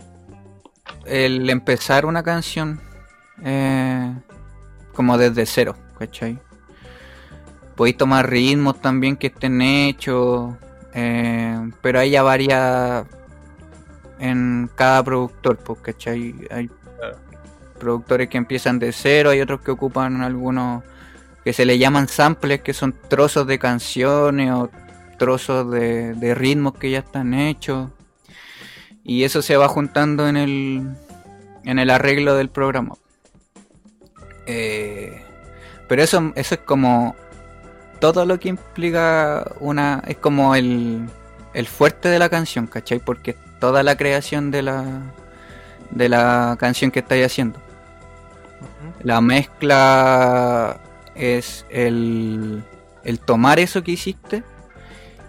[1.06, 2.80] el empezar una canción
[3.44, 4.12] eh,
[4.92, 6.38] como desde cero, ¿cachai?
[7.76, 10.54] Podéis tomar ritmos también que estén hechos,
[10.94, 13.06] eh, pero hay ya varias
[14.18, 16.34] en cada productor, ¿cachai?
[16.50, 17.16] Hay Claro.
[17.78, 20.82] productores que empiezan de cero, hay otros que ocupan algunos
[21.44, 24.68] que se le llaman samples, que son trozos de canciones o
[25.18, 27.88] trozos de, de ritmos que ya están hechos.
[29.02, 30.82] Y eso se va juntando en el,
[31.64, 32.96] en el arreglo del programa.
[34.46, 35.22] Eh,
[35.88, 37.16] pero eso, eso es como
[38.00, 40.02] todo lo que implica una.
[40.06, 41.08] Es como el,
[41.54, 42.98] el fuerte de la canción, ¿cachai?
[42.98, 44.84] Porque toda la creación de la,
[45.90, 47.60] de la canción que estáis haciendo.
[49.02, 50.78] La mezcla
[51.14, 52.62] es el,
[53.04, 54.42] el tomar eso que hiciste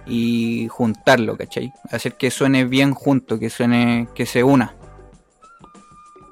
[0.05, 1.71] y juntarlo, ¿cachai?
[1.91, 4.75] Hacer que suene bien junto, que suene, que se una.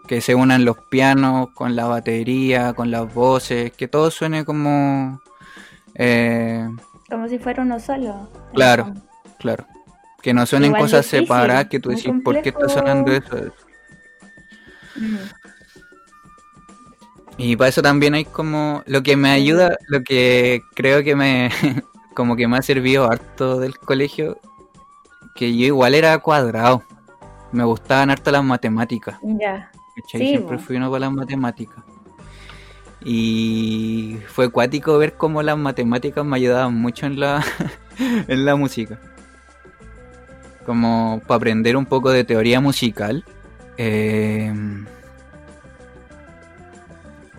[0.07, 5.21] Que se unan los pianos con la batería, con las voces, que todo suene como...
[6.01, 6.65] Eh,
[7.09, 8.29] como si fuera uno solo.
[8.53, 8.93] Claro,
[9.37, 9.65] claro.
[10.21, 13.53] Que no suenen cosas separadas, que tú decís, ¿por qué está sonando eso?
[14.95, 15.17] Mm.
[17.37, 21.49] Y para eso también hay como lo que me ayuda, lo que creo que me
[22.13, 24.39] como que me ha servido harto del colegio,
[25.35, 26.83] que yo igual era cuadrado.
[27.51, 29.17] Me gustaban harto las matemáticas.
[29.21, 29.71] Ya.
[30.07, 31.83] Siempre fui uno con las matemáticas.
[33.03, 37.43] Y fue cuático ver cómo las matemáticas me ayudaban mucho en la,
[38.27, 38.99] en la música.
[40.65, 43.23] Como para aprender un poco de teoría musical.
[43.77, 44.53] Eh,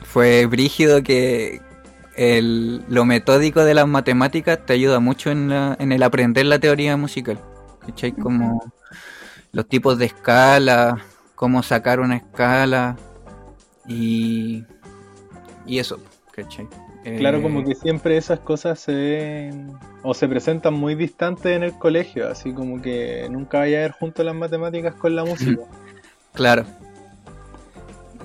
[0.02, 1.60] fue brígido que
[2.16, 7.38] lo metódico de las matemáticas te ayuda mucho en, el aprender la teoría musical.
[7.86, 8.12] ¿Cachai?
[8.12, 8.72] Como
[9.52, 10.98] los tipos de escala,
[11.34, 12.96] cómo sacar una escala
[13.86, 14.64] y,
[15.66, 15.98] y eso,
[16.32, 16.68] ¿cachai?
[17.18, 21.62] Claro, como eh, que siempre esas cosas se ven o se presentan muy distantes en
[21.62, 25.62] el colegio, así como que nunca vaya a ver junto las matemáticas con la música.
[26.34, 26.66] claro,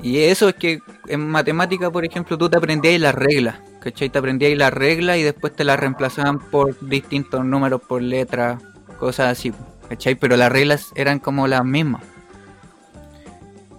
[0.05, 4.09] y eso es que en matemática, por ejemplo, tú te aprendías las reglas, ¿cachai?
[4.09, 8.61] Te aprendías las reglas y después te las reemplazaban por distintos números, por letras,
[8.99, 9.51] cosas así,
[9.89, 10.13] ¿cachai?
[10.13, 12.03] Pero las reglas eran como las mismas.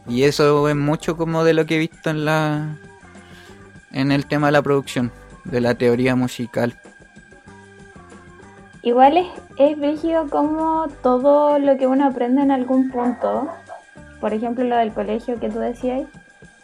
[0.08, 2.76] Y eso es mucho como de lo que he visto en la
[3.96, 5.10] en el tema de la producción,
[5.44, 6.78] de la teoría musical.
[8.82, 9.26] Igual es,
[9.58, 13.50] es rígido como todo lo que uno aprende en algún punto
[14.20, 16.02] por ejemplo, lo del colegio que tú decías,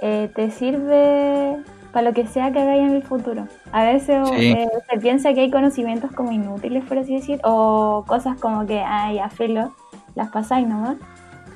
[0.01, 1.59] eh, te sirve
[1.93, 3.47] para lo que sea que hagáis en el futuro.
[3.73, 8.39] A veces eh, se piensa que hay conocimientos como inútiles, por así decir, o cosas
[8.41, 9.75] como que, ay, a filo,
[10.15, 10.97] las pasáis nomás.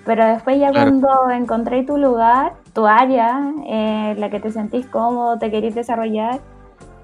[0.05, 5.39] Pero después ya cuando encontréis tu lugar, tu área, eh, la que te sentís cómodo,
[5.39, 6.41] te queréis desarrollar,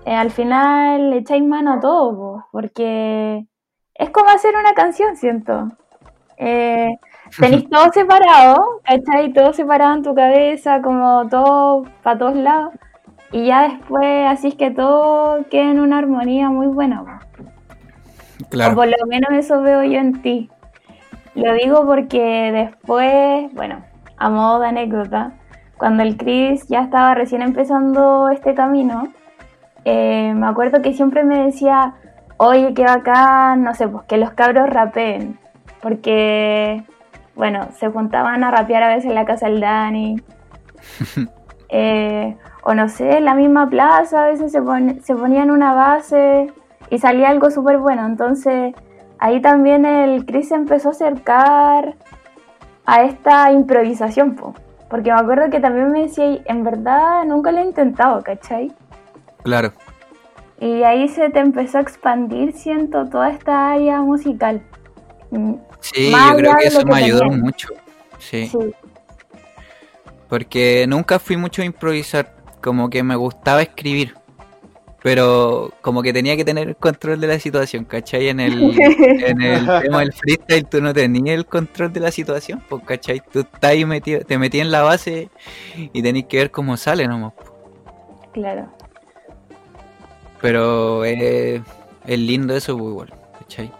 [0.04, 3.46] al final le echáis mano a todo, porque
[3.94, 5.68] es como hacer una canción, siento.
[6.36, 6.90] Eh,
[7.40, 9.32] Tenéis todo separado, ¿cachai?
[9.32, 12.74] Todo separado en tu cabeza, como todo para todos lados.
[13.30, 17.02] Y ya después, así es que todo queda en una armonía muy buena.
[18.50, 18.74] Claro.
[18.74, 20.50] O por lo menos eso veo yo en ti.
[21.34, 23.82] Lo digo porque después, bueno,
[24.18, 25.32] a modo de anécdota,
[25.82, 29.08] cuando el Chris ya estaba recién empezando este camino,
[29.84, 31.94] eh, me acuerdo que siempre me decía,
[32.36, 35.40] oye, qué bacán, no sé, pues que los cabros rapeen.
[35.80, 36.84] Porque
[37.34, 40.22] bueno, se juntaban a rapear a veces en la casa del Dani.
[41.74, 44.60] Eh, o no sé, en la misma plaza, a veces se,
[45.00, 46.52] se ponían una base
[46.90, 48.04] y salía algo súper bueno.
[48.04, 48.74] Entonces
[49.18, 51.96] ahí también el Chris se empezó a acercar
[52.84, 54.36] a esta improvisación,
[54.92, 58.70] porque me acuerdo que también me decía, en verdad nunca lo he intentado, ¿cachai?
[59.42, 59.72] Claro.
[60.60, 64.60] Y ahí se te empezó a expandir, siento, toda esta área musical.
[65.30, 67.68] Mm, Sí, yo creo que eso me ayudó mucho.
[68.18, 68.52] Sí.
[70.28, 74.14] Porque nunca fui mucho a improvisar, como que me gustaba escribir.
[75.02, 78.28] Pero como que tenía que tener el control de la situación, ¿cachai?
[78.28, 82.62] En el, en el tema del freestyle tú no tenías el control de la situación,
[82.68, 83.20] pues, ¿cachai?
[83.32, 85.28] Tú estás ahí metido, te metí en la base
[85.74, 87.32] y tenés que ver cómo sale nomás.
[88.32, 88.68] Claro.
[90.40, 91.60] Pero es,
[92.06, 93.72] es lindo eso, pues, igual, ¿cachai?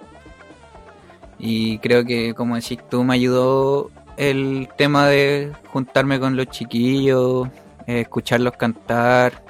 [1.39, 7.49] Y creo que, como decís tú, me ayudó el tema de juntarme con los chiquillos,
[7.87, 9.43] eh, escucharlos cantar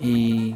[0.00, 0.54] y,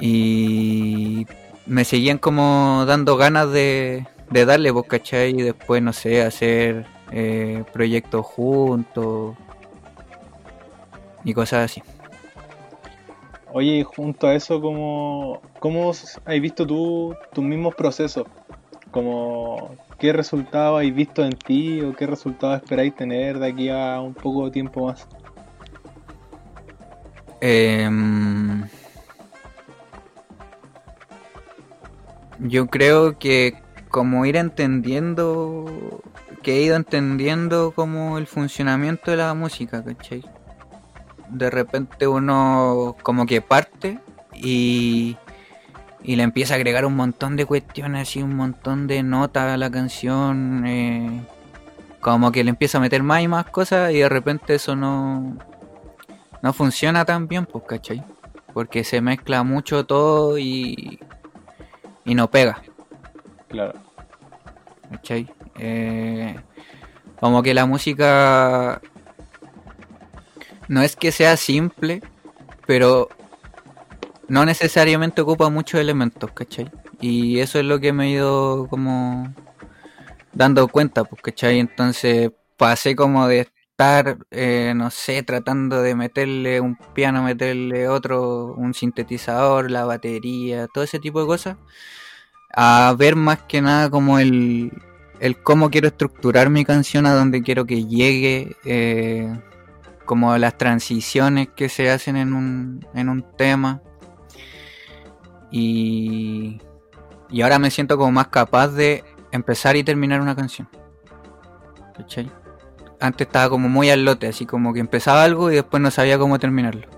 [0.00, 1.26] y
[1.66, 6.86] me seguían como dando ganas de, de darle, vos cachai, y después, no sé, hacer
[7.12, 9.36] eh, proyectos juntos
[11.24, 11.82] y cosas así.
[13.52, 18.26] Oye, junto a eso, ¿cómo, cómo has visto tú tus mismos procesos?
[18.90, 23.98] Como, ¿Qué resultado has visto en ti o qué resultado esperáis tener de aquí a
[24.00, 25.06] un poco de tiempo más?
[27.40, 28.64] Em,
[32.40, 33.54] yo creo que
[33.88, 36.02] como ir entendiendo
[36.42, 40.24] que he ido entendiendo como el funcionamiento de la música, ¿cachai?
[41.28, 43.98] De repente uno como que parte
[44.32, 45.16] y,
[46.02, 49.56] y le empieza a agregar un montón de cuestiones y un montón de notas a
[49.56, 50.64] la canción.
[50.66, 51.26] Eh,
[52.06, 55.36] como que le empieza a meter más y más cosas y de repente eso no,
[56.40, 58.04] no funciona tan bien, pues, ¿cachai?
[58.54, 61.00] Porque se mezcla mucho todo y,
[62.06, 62.62] y no pega.
[63.48, 63.74] Claro.
[64.90, 65.28] ¿Cachai?
[65.58, 66.36] Eh,
[67.20, 68.80] como que la música
[70.68, 72.02] no es que sea simple,
[72.66, 73.08] pero
[74.28, 76.70] no necesariamente ocupa muchos elementos, ¿cachai?
[77.00, 79.32] Y eso es lo que me he ido como
[80.32, 81.58] dando cuenta, pues, ¿cachai?
[81.58, 88.54] Entonces pasé como de estar, eh, no sé, tratando de meterle un piano, meterle otro,
[88.54, 91.58] un sintetizador, la batería, todo ese tipo de cosas,
[92.54, 94.72] a ver más que nada como el,
[95.20, 99.30] el cómo quiero estructurar mi canción, a dónde quiero que llegue, eh,
[100.06, 103.82] como las transiciones que se hacen en un, en un tema.
[105.50, 106.62] Y,
[107.28, 110.66] y ahora me siento como más capaz de empezar y terminar una canción.
[111.94, 112.30] ¿Cachai?
[113.00, 116.18] Antes estaba como muy al lote, así como que empezaba algo y después no sabía
[116.18, 116.88] cómo terminarlo.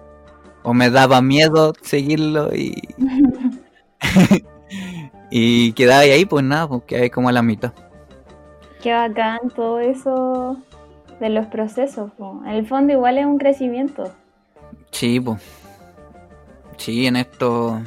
[0.63, 2.75] O me daba miedo seguirlo y.
[5.31, 7.73] y quedaba ahí, pues nada, pues quedaba ahí como a la mitad.
[8.83, 10.57] Qué bacán todo eso
[11.21, 12.13] de los procesos.
[12.13, 12.41] po.
[12.45, 14.13] En el fondo igual es un crecimiento.
[14.91, 15.41] Sí, pues.
[16.77, 17.83] Sí, en esto.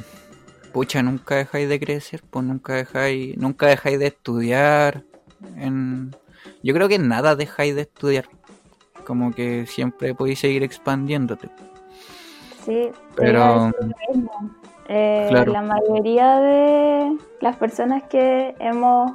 [0.72, 5.04] Pucha, nunca dejáis de crecer, pues nunca dejáis, nunca dejáis de estudiar.
[5.56, 6.14] En...
[6.62, 8.26] Yo creo que en nada dejáis de estudiar.
[9.06, 11.48] Como que siempre podéis seguir expandiéndote.
[12.64, 13.72] Sí, Pero-.
[14.88, 15.52] Eh, Claro.
[15.52, 19.12] La mayoría de las personas que hemos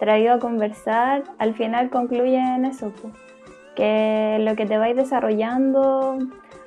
[0.00, 3.10] traído a conversar al final concluyen eso, po.
[3.76, 6.18] que lo que te vais desarrollando,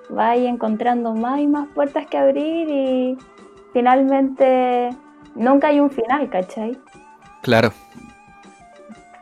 [0.10, 3.18] vais encontrando más y más puertas que abrir y
[3.74, 4.90] finalmente
[5.36, 6.78] nunca hay un final, ¿cachai?
[7.42, 7.72] Claro,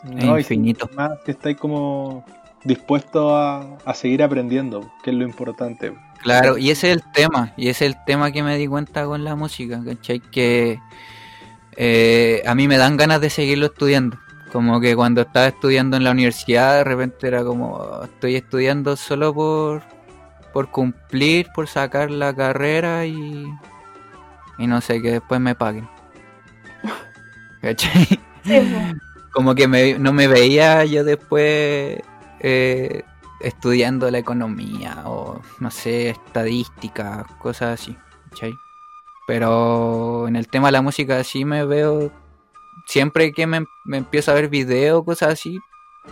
[0.09, 0.89] No, y infinito.
[0.95, 2.25] Más que estáis como
[2.63, 5.93] dispuestos a, a seguir aprendiendo, que es lo importante.
[6.21, 9.05] Claro, y ese es el tema, y ese es el tema que me di cuenta
[9.05, 10.19] con la música, ¿cachai?
[10.19, 10.79] Que
[11.75, 14.17] eh, a mí me dan ganas de seguirlo estudiando.
[14.51, 18.95] Como que cuando estaba estudiando en la universidad, de repente era como, "Oh, estoy estudiando
[18.95, 19.83] solo por,
[20.53, 23.45] por cumplir, por sacar la carrera y,
[24.57, 25.87] y no sé, que después me paguen.
[27.61, 28.05] ¿Cachai?
[28.43, 29.16] Sí, po.
[29.33, 31.99] Como que me- no me veía yo después
[32.39, 33.03] eh,
[33.41, 37.95] estudiando la economía o no sé, estadística, cosas así,
[38.29, 38.53] ¿cachai?
[39.27, 42.11] Pero en el tema de la música sí me veo,
[42.87, 45.59] siempre que me, me empiezo a ver videos, cosas así,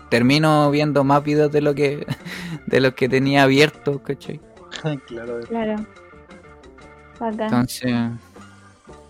[0.10, 2.06] termino viendo más videos de lo que
[2.68, 4.40] de los que tenía abiertos, ¿cachai?
[5.08, 5.40] claro.
[5.48, 5.76] claro.
[7.20, 7.42] Bacán.
[7.44, 7.94] Entonces,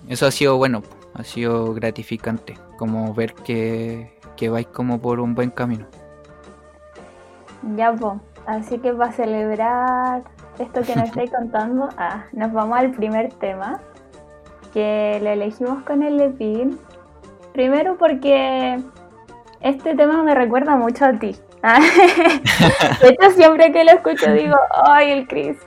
[0.07, 5.19] eso ha sido bueno, po, ha sido gratificante, como ver que, que vais como por
[5.19, 5.88] un buen camino.
[7.75, 8.19] Ya, po.
[8.45, 10.23] Así que para celebrar
[10.60, 13.80] esto que nos estáis contando, ah, nos vamos al primer tema,
[14.73, 16.78] que lo elegimos con el Lepin.
[17.54, 18.78] Primero porque
[19.62, 21.36] este tema me recuerda mucho a ti.
[21.63, 21.80] Ah,
[23.01, 25.58] De hecho, siempre que lo escucho digo, ¡ay, el Chris!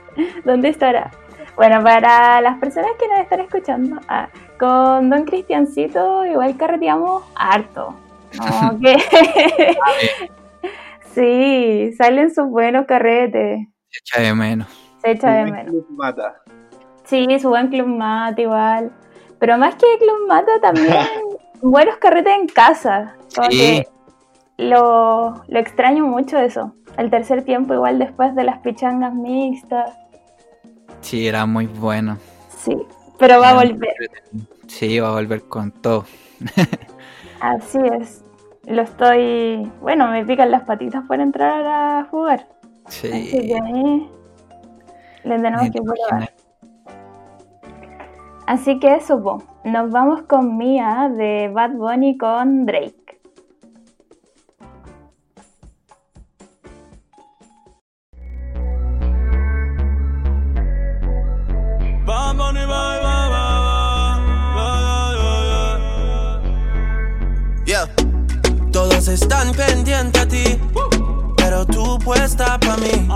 [0.45, 1.11] ¿Dónde estará?
[1.59, 7.95] Bueno, para las personas que nos están escuchando, ah, con Don Cristiancito igual carreteamos harto.
[11.13, 13.67] Sí, salen sus buenos carretes.
[13.89, 14.67] Se echa de menos.
[15.01, 15.73] Se echa de menos.
[15.89, 16.35] Mata.
[17.03, 18.91] Sí, su buen Club Mate igual.
[19.39, 20.95] Pero más que Club Mate también
[21.61, 23.15] buenos carretes en casa.
[23.35, 23.57] Como Sí.
[23.57, 23.87] que
[24.63, 26.75] lo, lo extraño mucho eso.
[26.95, 29.97] El tercer tiempo igual después de las pichangas mixtas.
[31.01, 32.17] Sí, era muy bueno.
[32.49, 32.75] Sí,
[33.17, 33.93] pero va a Era volver.
[34.67, 36.05] Sí, va a volver con todo.
[37.39, 38.23] Así es.
[38.65, 39.71] Lo estoy...
[39.81, 42.47] Bueno, me pican las patitas por entrar a jugar.
[42.85, 43.29] Así Sí.
[43.47, 44.09] que ahí
[45.23, 46.33] le tenemos me que probar.
[48.47, 49.43] Así que eso, po.
[49.63, 53.08] nos vamos con Mia de Bad Bunny con Drake.
[69.09, 70.59] Están pendientes a ti,
[71.37, 73.07] pero tú puesta pa' mí,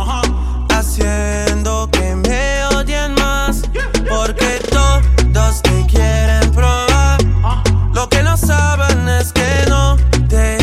[0.70, 3.62] haciendo que me odien más,
[4.10, 7.20] porque todos te quieren probar.
[7.94, 10.63] Lo que no saben es que no te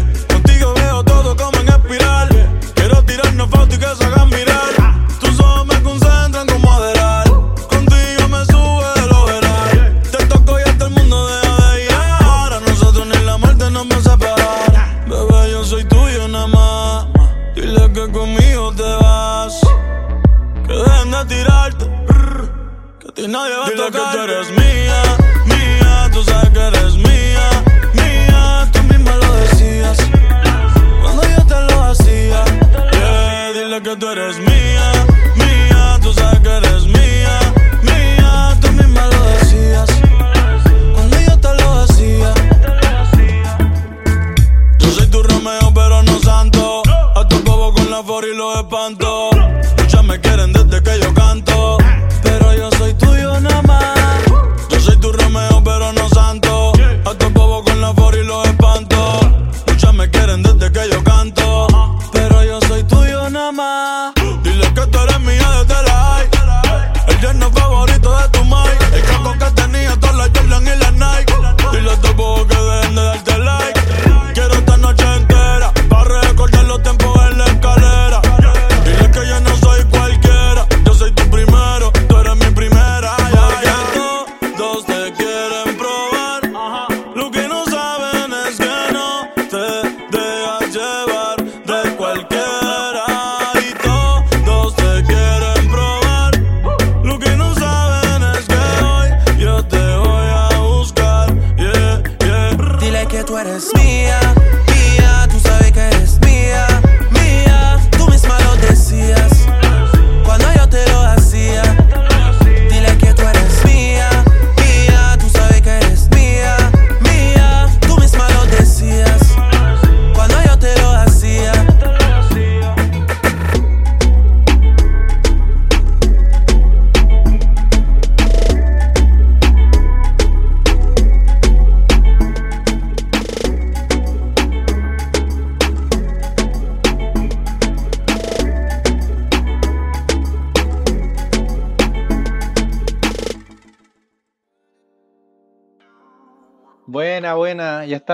[23.89, 24.70] Nadie va a Dile que tú eres mía,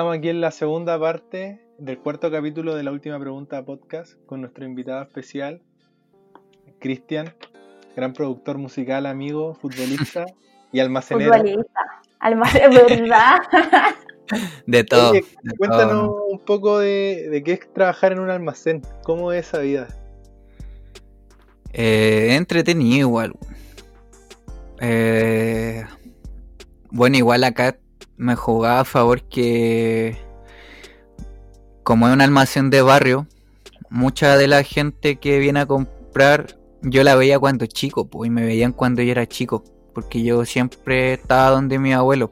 [0.08, 4.40] estamos aquí en la segunda parte del cuarto capítulo de la última pregunta podcast con
[4.40, 5.62] nuestro invitado especial,
[6.80, 7.34] Cristian,
[7.94, 10.26] gran productor musical, amigo, futbolista
[10.72, 11.34] y almacenero.
[11.34, 11.82] Futbolista.
[12.20, 13.36] Almacén, ¿verdad?
[14.66, 15.12] De todo.
[15.12, 16.26] Oye, de cuéntanos todo.
[16.28, 19.90] un poco de, de qué es trabajar en un almacén, cómo es esa vida.
[21.74, 23.34] Eh, entretenido igual.
[24.80, 25.84] Eh,
[26.92, 27.76] bueno, igual acá
[28.18, 30.18] me jugaba a favor que
[31.84, 33.28] como es un almacén de barrio,
[33.90, 38.30] mucha de la gente que viene a comprar, yo la veía cuando chico, pues, y
[38.30, 39.64] me veían cuando yo era chico,
[39.94, 42.32] porque yo siempre estaba donde mi abuelo.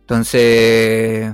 [0.00, 1.32] Entonces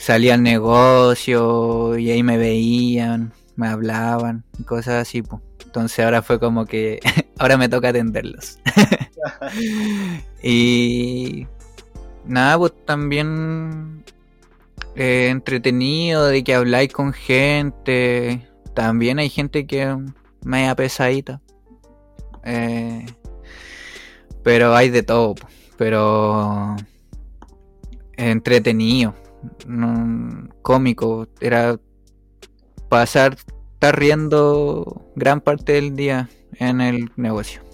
[0.00, 5.40] salía al negocio y ahí me veían, me hablaban y cosas así, pues.
[5.64, 6.98] Entonces ahora fue como que
[7.38, 8.58] ahora me toca atenderlos.
[10.42, 11.46] y
[12.26, 14.04] nada, pues también
[14.94, 18.48] eh, entretenido de que habláis con gente.
[18.74, 19.96] También hay gente que
[20.44, 21.40] media pesadita.
[22.44, 23.06] Eh,
[24.42, 25.48] pero hay de todo, po.
[25.76, 26.76] pero
[28.16, 29.14] entretenido,
[30.62, 31.28] cómico.
[31.40, 31.78] Era
[32.88, 33.36] pasar,
[33.74, 37.65] estar riendo gran parte del día en el negocio.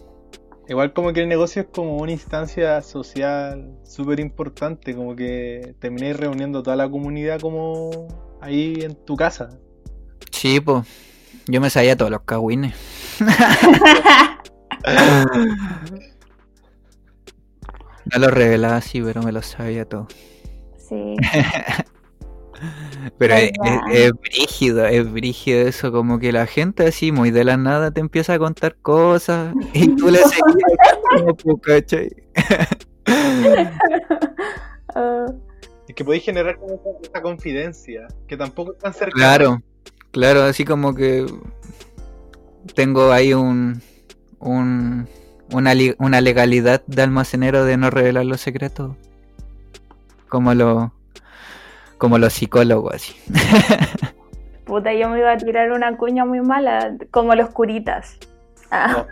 [0.73, 6.16] Igual como que el negocio es como una instancia social súper importante, como que termináis
[6.16, 8.09] reuniendo toda la comunidad como
[8.41, 9.51] ahí en tu casa.
[10.31, 10.87] Sí, pues.
[11.47, 12.75] Yo me sabía todos los cagüines.
[18.05, 20.09] No los revelaba así, pero me los sabía todo.
[20.77, 21.16] Sí.
[23.19, 27.45] Pero es, es- es brígido, es brígido eso, como que la gente así muy de
[27.45, 30.43] la nada te empieza a contar cosas y tú le seguías
[31.43, 31.61] como,
[35.89, 39.13] Es que podéis generar como esa, esa confidencia, que tampoco es tan cercana.
[39.15, 39.63] Claro,
[40.11, 41.27] claro, así como que
[42.75, 43.83] tengo ahí un,
[44.39, 45.07] un
[45.53, 48.97] una, una legalidad de almacenero de no revelar los secretos.
[50.29, 50.93] Como lo
[52.03, 53.15] como los psicólogos así.
[54.65, 58.17] Puta, yo me iba a tirar una cuña muy mala, como los curitas.
[58.73, 59.07] Ah,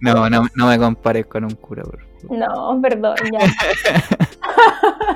[0.00, 2.38] No, no, no me compares con un cura, por favor.
[2.38, 3.40] no, perdón, ya.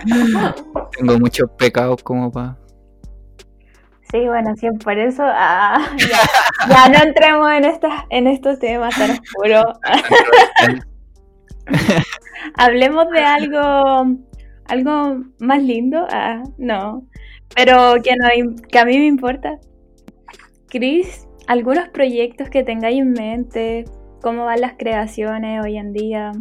[0.98, 2.58] Tengo muchos pecados como para.
[4.10, 5.22] Sí, bueno, sí, por eso.
[5.24, 6.18] ah, ya,
[6.68, 9.64] ya no entremos en, estas, en estos temas tan oscuros.
[12.54, 14.18] Hablemos de algo,
[14.66, 16.06] algo más lindo.
[16.10, 17.06] Ah, no,
[17.54, 19.58] pero que, no, que a mí me importa.
[20.68, 23.84] Chris, algunos proyectos que tengáis en mente,
[24.22, 26.32] cómo van las creaciones hoy en día.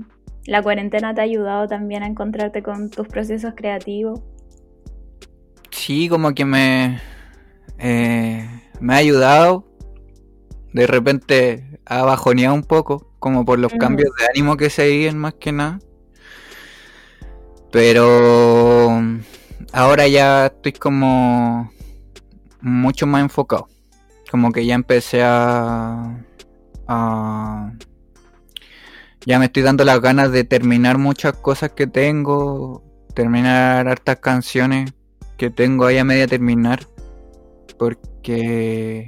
[0.45, 4.21] La cuarentena te ha ayudado también a encontrarte con tus procesos creativos.
[5.71, 6.99] Sí, como que me.
[7.79, 8.45] eh,
[8.79, 9.65] me ha ayudado.
[10.73, 15.17] De repente ha bajoneado un poco, como por los cambios de ánimo que se viven
[15.17, 15.79] más que nada.
[17.71, 19.01] Pero
[19.73, 21.71] ahora ya estoy como
[22.61, 23.67] mucho más enfocado.
[24.31, 26.25] Como que ya empecé a,
[26.87, 27.71] a-
[29.25, 32.83] ya me estoy dando las ganas de terminar muchas cosas que tengo,
[33.13, 34.93] terminar hartas canciones
[35.37, 36.87] que tengo ahí a media terminar.
[37.77, 39.07] Porque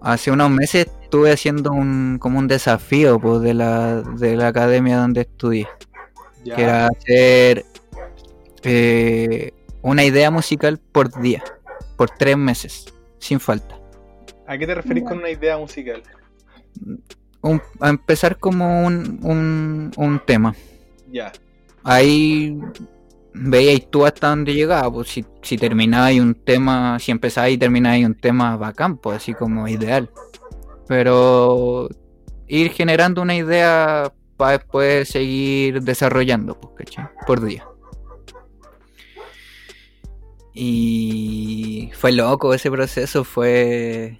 [0.00, 4.96] hace unos meses estuve haciendo un como un desafío pues, de la de la academia
[4.96, 5.68] donde estudié
[6.42, 6.56] Ya.
[6.56, 7.66] que era hacer
[8.62, 9.52] eh,
[9.82, 11.44] una idea musical por día,
[11.98, 12.86] por tres meses,
[13.18, 13.78] sin falta.
[14.46, 16.02] ¿A qué te referís con una idea musical?
[17.42, 20.54] Un- a empezar como un, un, un tema.
[21.10, 21.30] Ya.
[21.84, 22.58] Ahí
[23.34, 28.06] veíais tú hasta dónde llegaba, pues si, si terminabais un tema, si empezabais y terminabais
[28.06, 30.08] un tema bacán, pues así como ideal.
[30.88, 31.88] Pero
[32.48, 36.88] ir generando una idea para después seguir desarrollando, pues.
[37.26, 37.66] Por día.
[40.54, 44.18] Y fue loco ese proceso, fue,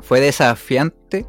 [0.00, 1.26] fue desafiante,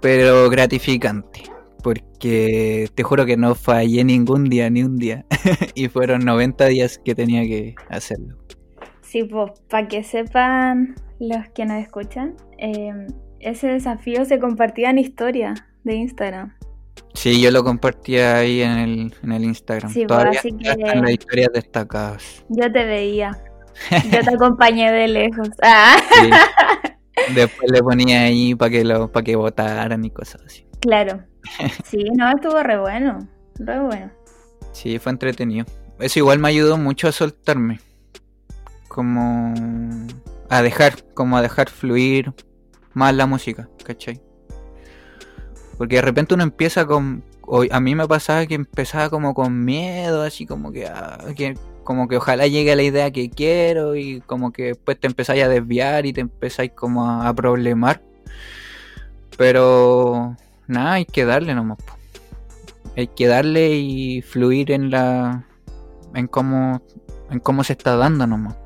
[0.00, 1.44] pero gratificante.
[1.82, 5.24] Porque te juro que no fallé ningún día, ni un día.
[5.74, 8.36] y fueron 90 días que tenía que hacerlo.
[9.00, 13.06] Sí, pues para que sepan los que nos escuchan, eh,
[13.40, 16.54] ese desafío se compartía en historia de Instagram.
[17.14, 19.90] Sí, yo lo compartía ahí en el, en el Instagram.
[19.92, 22.44] Sí, pues, Todavía así que- están las historias destacadas.
[22.48, 23.36] Yo te veía.
[24.10, 25.48] Yo te acompañé de lejos.
[25.62, 26.30] Ah, Sí.
[27.34, 30.64] Después le ponía ahí para que lo, para que votaran y cosas así.
[30.80, 31.24] claro.
[31.84, 33.26] Sí, no, estuvo re bueno.
[33.58, 34.10] Re bueno.
[34.72, 35.66] Sí, fue entretenido.
[35.98, 37.80] Eso igual me ayudó mucho a soltarme.
[38.88, 39.54] Como
[40.48, 42.32] a dejar, como a dejar fluir
[42.94, 44.20] más la música, ¿cachai?
[45.78, 47.24] Porque de repente uno empieza con...
[47.70, 52.06] a mí me pasaba que empezaba como con miedo, así como que, ah, que como
[52.06, 56.06] que ojalá llegue la idea que quiero y como que después te empezáis a desviar
[56.06, 58.02] y te empezáis como a, problemar.
[59.36, 60.36] Pero
[60.66, 61.78] nada, hay que darle nomás.
[61.78, 61.94] po.
[62.96, 65.46] Hay que darle y fluir en la
[66.14, 66.82] en cómo
[67.30, 68.56] en cómo se está dando nomás.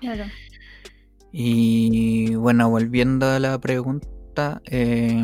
[0.00, 0.24] Claro.
[1.32, 5.18] Y bueno, volviendo a la pregunta, eh,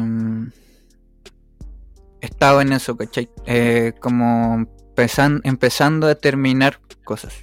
[2.20, 3.28] estaba en eso, ¿cachai?
[3.46, 7.34] Eh, como empezan- empezando a terminar cosas.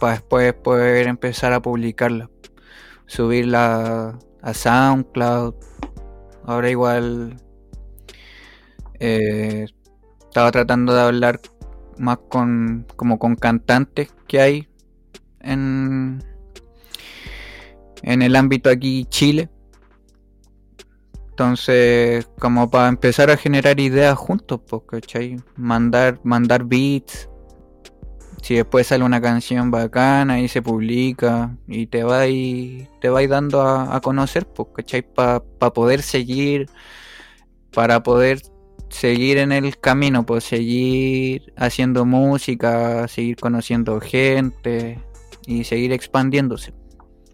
[0.00, 2.28] para después poder empezar a publicarlas.
[3.06, 5.54] Subirla a SoundCloud.
[6.44, 7.36] Ahora igual
[9.00, 9.66] eh,
[10.20, 11.40] estaba tratando de hablar
[11.98, 14.68] más con como con cantantes que hay
[15.40, 16.22] en
[18.02, 19.48] en el ámbito aquí Chile.
[21.30, 25.36] Entonces, como para empezar a generar ideas juntos, pues, ¿cachai?
[25.56, 27.28] Mandar, mandar beats.
[28.42, 32.24] Si después sale una canción bacana y se publica y te va
[33.00, 35.02] te vais dando a, conocer, pues, ¿cachai?
[35.02, 35.40] Para
[35.72, 36.68] poder seguir,
[37.72, 38.42] para poder
[38.90, 44.98] seguir en el camino, pues seguir haciendo música, seguir conociendo gente
[45.46, 46.72] y seguir expandiéndose.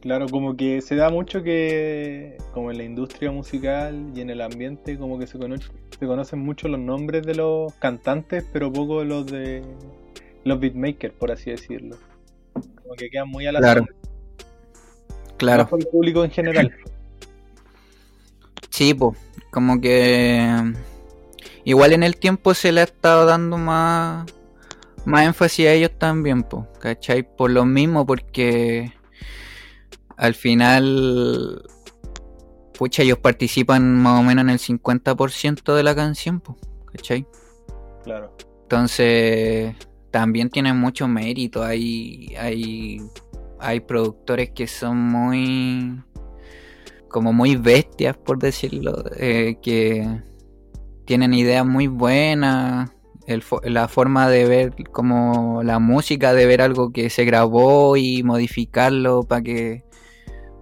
[0.04, 4.42] Claro, como que se da mucho que, como en la industria musical y en el
[4.42, 9.02] ambiente, como que se, cono- se conocen mucho los nombres de los cantantes, pero poco
[9.02, 9.62] los de
[10.44, 11.96] los beatmakers, por así decirlo.
[12.52, 13.86] Como que quedan muy a la Claro.
[13.86, 13.94] sombra,
[15.38, 15.68] Claro.
[15.68, 16.70] por el público en general.
[18.68, 19.16] Sí, pues,
[19.50, 20.46] como que
[21.64, 24.26] igual en el tiempo se le ha estado dando más
[25.06, 27.22] más énfasis a ellos también, po, ¿cachai?
[27.22, 28.92] Por lo mismo, porque
[30.16, 31.62] al final,
[32.78, 36.42] pucha, ellos participan más o menos en el 50% de la canción,
[36.92, 37.26] ¿cachai?
[38.04, 38.36] Claro.
[38.62, 39.74] Entonces,
[40.10, 41.64] también tienen mucho mérito.
[41.64, 43.00] Hay, hay,
[43.58, 46.00] hay productores que son muy,
[47.08, 50.22] como muy bestias, por decirlo, eh, que
[51.04, 52.90] tienen ideas muy buenas.
[53.26, 58.22] El la forma de ver como la música, de ver algo que se grabó y
[58.22, 59.84] modificarlo para que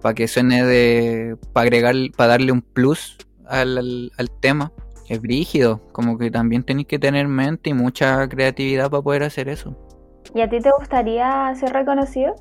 [0.03, 4.71] para que suene de para agregar para darle un plus al, al- al tema
[5.09, 9.49] es brígido como que también tenéis que tener mente y mucha creatividad para poder hacer
[9.49, 9.75] eso
[10.35, 12.35] ¿Y a ti te gustaría ser reconocido?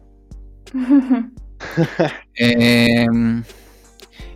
[2.39, 3.07] Eh,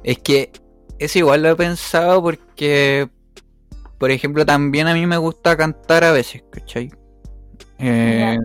[0.03, 0.53] es que
[0.99, 3.09] eso igual lo he pensado porque,
[3.99, 6.91] por ejemplo, también a mí me gusta cantar a veces, ¿cachai?
[7.79, 8.39] Eh,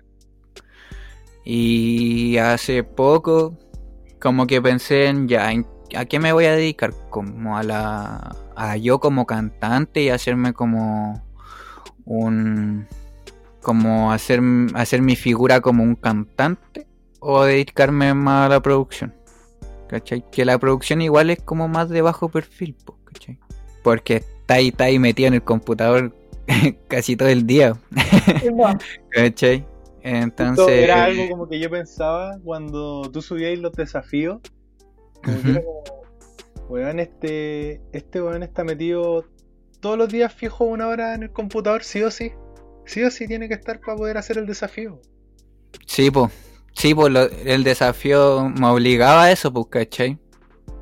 [1.44, 3.58] y hace poco,
[4.22, 5.65] como que pensé en ya, ¿en-
[5.95, 6.93] ¿a qué me voy a dedicar?
[7.09, 8.36] Como a la.
[8.55, 11.22] a yo como cantante y hacerme como
[12.05, 12.88] un.
[13.61, 14.41] como hacer,
[14.76, 16.88] hacer mi figura como un cantante
[17.19, 19.13] o dedicarme más a la producción.
[19.89, 20.24] ¿Cachai?
[20.32, 23.38] Que la producción igual es como más de bajo perfil, ¿cachai?
[23.84, 26.15] Porque está ahí, está ahí metido en el computador
[26.88, 27.74] casi todo el día,
[29.09, 29.65] ¿cachai?
[30.04, 34.39] Entonces, era algo como que yo pensaba cuando tú subías los desafíos.
[35.24, 35.84] Como que era como,
[36.70, 39.26] weón, este, este weón está metido
[39.80, 42.32] todos los días fijo una hora en el computador, sí o sí.
[42.86, 45.02] Sí o sí tiene que estar para poder hacer el desafío.
[45.86, 46.32] sí, pues,
[46.74, 47.14] sí, pues
[47.45, 50.20] el desafío me obligaba a eso, pues, ¿cachai?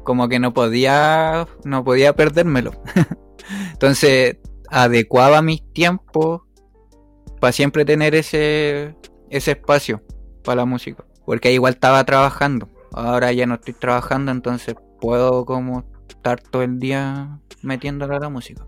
[0.04, 2.72] Como que no podía, no podía perdérmelo.
[3.74, 4.38] Entonces,
[4.70, 6.42] adecuaba mis tiempos
[7.40, 8.96] para siempre tener ese,
[9.30, 10.02] ese espacio
[10.44, 11.04] para la música.
[11.26, 12.70] Porque igual estaba trabajando.
[12.92, 18.30] Ahora ya no estoy trabajando, entonces puedo como estar todo el día metiéndole a la
[18.30, 18.66] música.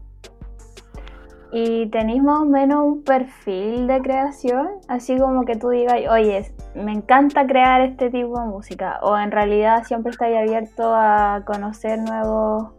[1.54, 4.70] ¿Y tenéis más o menos un perfil de creación?
[4.88, 9.00] Así como que tú digas, oye, me encanta crear este tipo de música.
[9.02, 12.70] O en realidad siempre estáis abierto a conocer nuevos,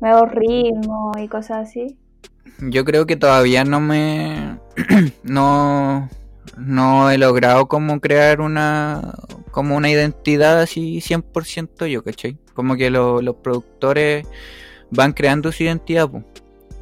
[0.00, 1.98] nuevos ritmos y cosas así.
[2.70, 4.60] Yo creo que todavía no me.
[5.24, 6.08] no.
[6.58, 9.14] No he logrado como crear una.
[9.50, 12.36] Como una identidad así 100% yo, ¿cachai?
[12.54, 14.26] Como que lo- los productores
[14.90, 16.22] van creando su identidad, po.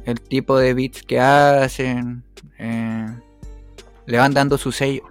[0.05, 2.23] El tipo de beats que hacen.
[2.59, 3.05] eh,
[4.07, 5.03] le van dando su sello.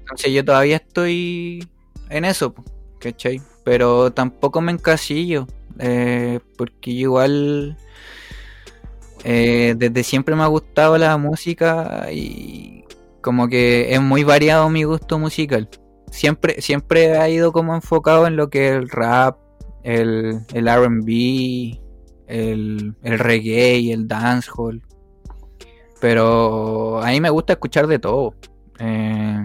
[0.00, 1.68] Entonces yo todavía estoy
[2.08, 2.64] en eso, po,
[3.00, 3.40] ¿cachai?
[3.64, 5.46] Pero tampoco me encasillo,
[5.78, 7.76] eh, porque yo igual
[9.24, 12.84] eh, desde siempre me ha gustado la música y
[13.26, 15.68] como que es muy variado mi gusto musical.
[16.12, 19.36] Siempre, siempre ha ido como enfocado en lo que es el rap,
[19.82, 21.80] el, el RB,
[22.28, 24.80] el, el reggae el dancehall.
[26.00, 28.36] Pero a mí me gusta escuchar de todo.
[28.78, 29.44] Eh,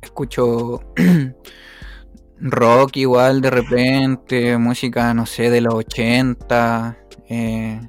[0.00, 0.80] escucho
[2.38, 6.98] rock igual de repente, música, no sé, de los 80,
[7.28, 7.80] eh,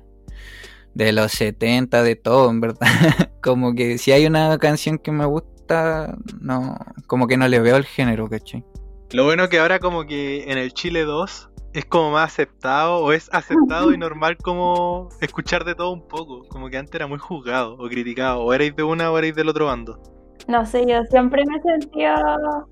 [0.98, 2.88] de los 70, de todo, en verdad.
[3.44, 6.76] como que si hay una canción que me gusta, no,
[7.06, 8.64] como que no le veo el género, ¿cachai?
[9.12, 13.12] Lo bueno que ahora como que en el Chile 2 es como más aceptado o
[13.12, 16.48] es aceptado y normal como escuchar de todo un poco.
[16.50, 18.42] Como que antes era muy juzgado o criticado.
[18.44, 20.02] O erais de una o erais del otro bando.
[20.48, 22.68] No sé, yo siempre me he sentido.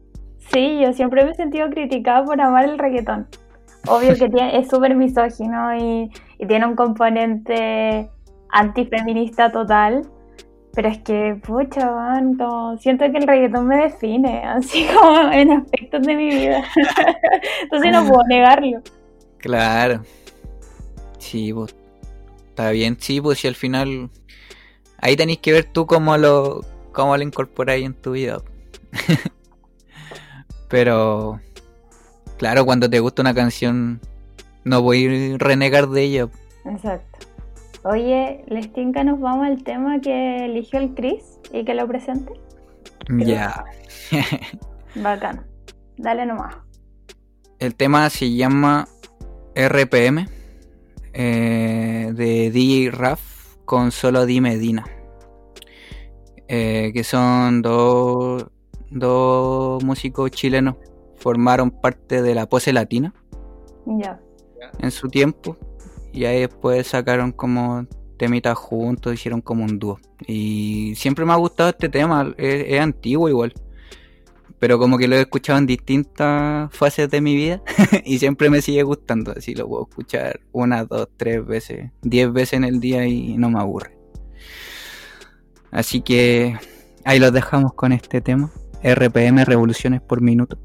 [0.52, 3.28] Sí, yo siempre me he sentido criticada por amar el reggaetón.
[3.88, 6.10] Obvio que tiene- es súper misógino y,
[6.40, 8.10] y tiene un componente
[8.56, 10.08] antifeminista total.
[10.74, 15.52] Pero es que, pucha, man, como siento que el reggaetón me define, así como en
[15.52, 16.64] aspectos de mi vida.
[17.64, 18.82] Entonces no puedo negarlo.
[19.38, 20.02] Claro.
[21.20, 21.76] Sí, pues.
[22.50, 24.10] Está bien, sí, pues si al final.
[24.98, 28.42] Ahí tenéis que ver tú cómo lo, cómo lo incorporáis en tu vida.
[30.70, 31.40] Pero.
[32.38, 34.02] Claro, cuando te gusta una canción,
[34.66, 36.28] no voy a renegar de ella.
[36.66, 37.35] Exacto.
[37.88, 42.34] Oye, les tinca, nos vamos al tema que eligió el Chris y que lo presente.
[43.10, 43.64] Ya.
[44.96, 45.46] Bacán.
[45.96, 46.56] Dale nomás.
[47.60, 48.88] El tema se llama
[49.56, 50.28] RPM
[51.14, 54.84] eh, de DJ Raf con solo Di Medina.
[56.48, 58.48] Eh, que son dos,
[58.90, 60.76] dos músicos chilenos.
[61.18, 63.14] Formaron parte de la pose latina
[63.86, 64.20] Ya.
[64.80, 65.56] en su tiempo.
[66.16, 67.86] Y ahí después sacaron como
[68.18, 70.00] temitas juntos, hicieron como un dúo.
[70.26, 73.54] Y siempre me ha gustado este tema, es, antiguo igual.
[74.58, 77.62] Pero como que lo he escuchado en distintas fases de mi vida
[78.06, 79.34] y siempre me sigue gustando.
[79.36, 83.50] Así lo puedo escuchar una, dos, tres veces, diez veces en el día y no
[83.50, 83.98] me aburre.
[85.70, 86.58] Así que
[87.04, 88.50] ahí los dejamos con este tema.
[88.82, 90.58] RPM Revoluciones por Minuto.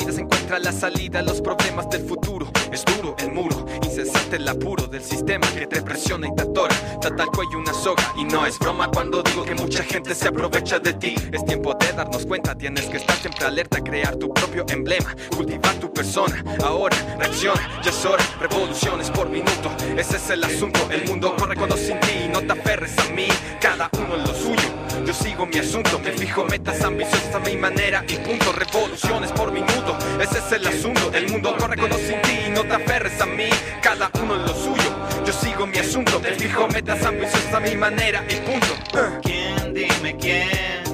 [0.00, 2.50] Vida se encuentra la salida, los problemas del futuro.
[2.72, 6.74] Es duro el muro, incesante el apuro del sistema que te presiona y te atora.
[7.00, 10.28] Trata al cuello una soga y no es broma cuando digo que mucha gente se
[10.28, 11.14] aprovecha de ti.
[11.32, 11.74] Es tiempo
[12.04, 16.42] darnos cuenta, tienes que estar siempre alerta, crear tu propio emblema, cultivar tu persona.
[16.64, 19.70] Ahora reacciona, ya es hora, revoluciones por minuto.
[19.98, 23.04] Ese es el asunto, el mundo corre con o sin ti, no te aferres a
[23.12, 23.28] mí,
[23.60, 24.68] cada uno en lo suyo.
[25.04, 29.52] Yo sigo mi asunto, me fijo metas ambiciosas a mi manera y punto, revoluciones por
[29.52, 29.98] minuto.
[30.18, 33.26] Ese es el asunto, el mundo corre con o sin ti, no te aferres a
[33.26, 33.50] mí,
[33.82, 34.90] cada uno en lo suyo.
[35.26, 39.20] Yo sigo mi asunto, me fijo metas ambiciosas a mi manera y punto.
[39.22, 40.89] ¿Quién, dime quién,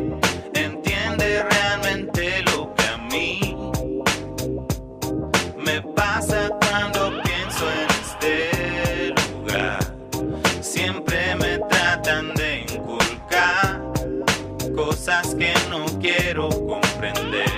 [1.50, 3.56] realmente lo que a mí
[5.58, 9.78] me pasa cuando pienso en este lugar?
[10.60, 13.82] Siempre me tratan de inculcar
[14.74, 17.50] cosas que no quiero comprender.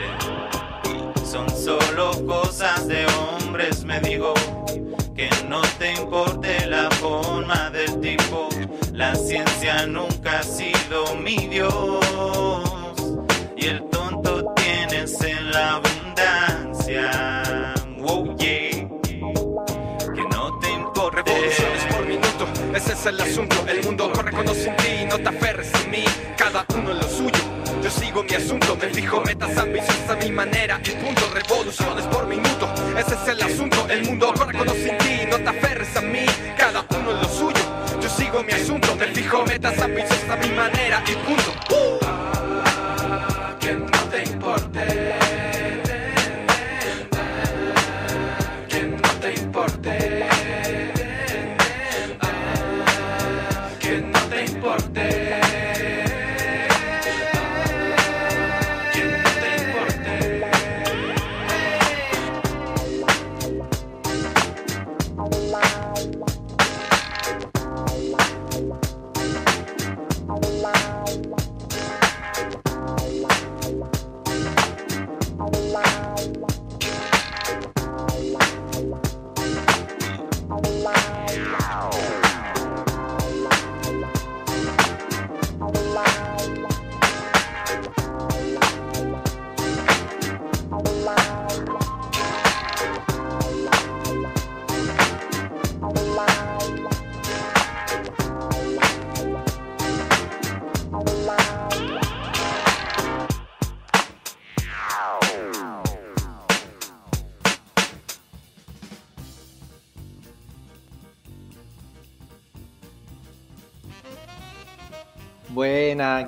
[1.25, 4.33] Son solo cosas de hombres, me digo.
[5.15, 8.49] Que no te importe la forma del tipo.
[8.93, 12.68] La ciencia nunca ha sido mi Dios.
[22.91, 23.57] Ese es el asunto.
[23.69, 26.05] El mundo corre con o sin ti, no te aferres a mí,
[26.39, 27.39] cada uno en lo suyo.
[27.83, 31.23] Yo sigo mi asunto, me fijo metas ambiciosas a mi manera y punto.
[31.35, 33.87] Revoluciones por minuto, ese es el asunto.
[33.91, 36.25] El mundo corre con o sin ti, no te aferres a mí,
[36.57, 37.63] cada uno en lo suyo.
[38.01, 41.38] Yo sigo mi asunto, me fijo metas ambiciosas a mi manera y punto.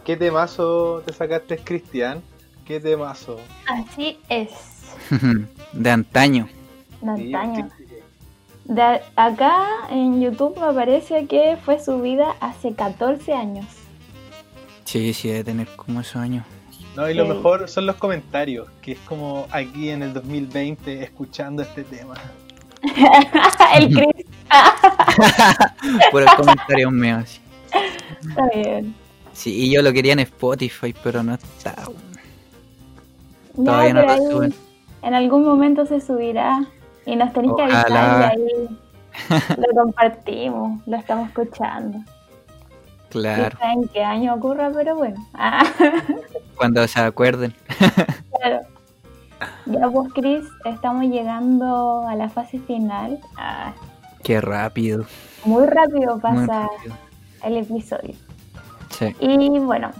[0.05, 2.23] ¿Qué temazo te sacaste, Cristian?
[2.65, 3.39] ¿Qué temazo?
[3.67, 4.51] Así es.
[5.73, 6.49] de antaño.
[7.01, 7.69] De antaño.
[8.65, 13.67] De acá en YouTube me aparece que fue subida hace 14 años.
[14.85, 16.45] Sí, sí, debe tener como esos años.
[16.97, 17.31] No, y lo Sí.
[17.31, 22.15] mejor son los comentarios, que es como aquí en el 2020 escuchando este tema.
[23.75, 24.27] El Chris
[26.11, 27.41] Por el comentario mío, así.
[28.29, 28.95] está bien.
[29.33, 31.75] Sí, yo lo quería en Spotify, pero no está.
[33.57, 34.55] Ya, Todavía no lo suben.
[35.03, 36.65] en algún momento se subirá
[37.07, 38.69] y nos tenéis que avisar y ahí
[39.57, 41.99] lo compartimos, lo estamos escuchando.
[43.09, 45.17] Claro, No en qué año ocurra, pero bueno.
[45.35, 45.65] Ah,
[46.57, 47.55] cuando se acuerden.
[48.41, 48.61] claro.
[49.67, 53.19] Ya pues, Chris, estamos llegando a la fase final.
[53.37, 53.73] Ah,
[54.23, 55.07] Qué rápido.
[55.45, 56.95] muy rápido Muy pasa rápido.
[57.45, 58.15] el episodio.
[59.01, 59.17] Sí.
[59.19, 59.91] Y bueno,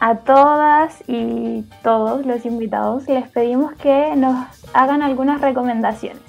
[0.00, 6.22] a todas y todos los invitados les pedimos que nos hagan algunas recomendaciones.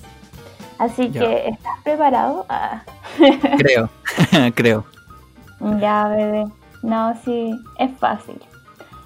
[0.78, 2.46] Así que, ¿estás preparado?
[2.50, 2.84] Ah,
[3.58, 3.90] Creo,
[4.56, 4.86] creo.
[5.80, 6.46] ya, bebé.
[6.84, 8.36] No, sí, es fácil.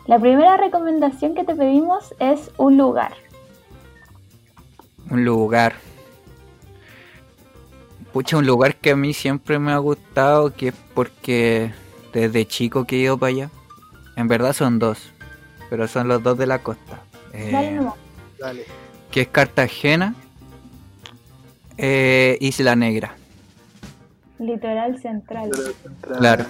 [0.07, 3.13] La primera recomendación que te pedimos es un lugar.
[5.09, 5.75] Un lugar.
[8.11, 11.71] Pucha, un lugar que a mí siempre me ha gustado, que es porque
[12.22, 13.49] desde chico que he ido para allá.
[14.15, 15.11] En verdad son dos,
[15.70, 17.01] pero son los dos de la costa.
[17.34, 17.80] Eh, Dale.
[18.39, 18.65] Dale.
[19.11, 20.15] que es Cartagena,
[21.78, 23.15] eh, Isla Negra.
[24.39, 25.49] Litoral central.
[26.20, 26.45] Claro.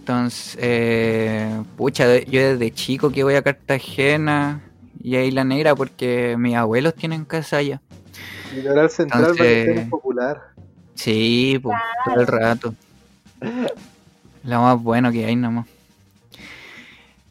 [0.00, 4.60] Entonces, eh, pucha, yo desde chico que voy a Cartagena
[5.02, 7.80] y a Isla Negra porque mis abuelos tienen casa allá.
[8.54, 10.40] Litoral Central Entonces- sea popular.
[10.94, 12.74] Sí, pues, todo el rato.
[14.44, 15.66] Lo más bueno que hay nomás.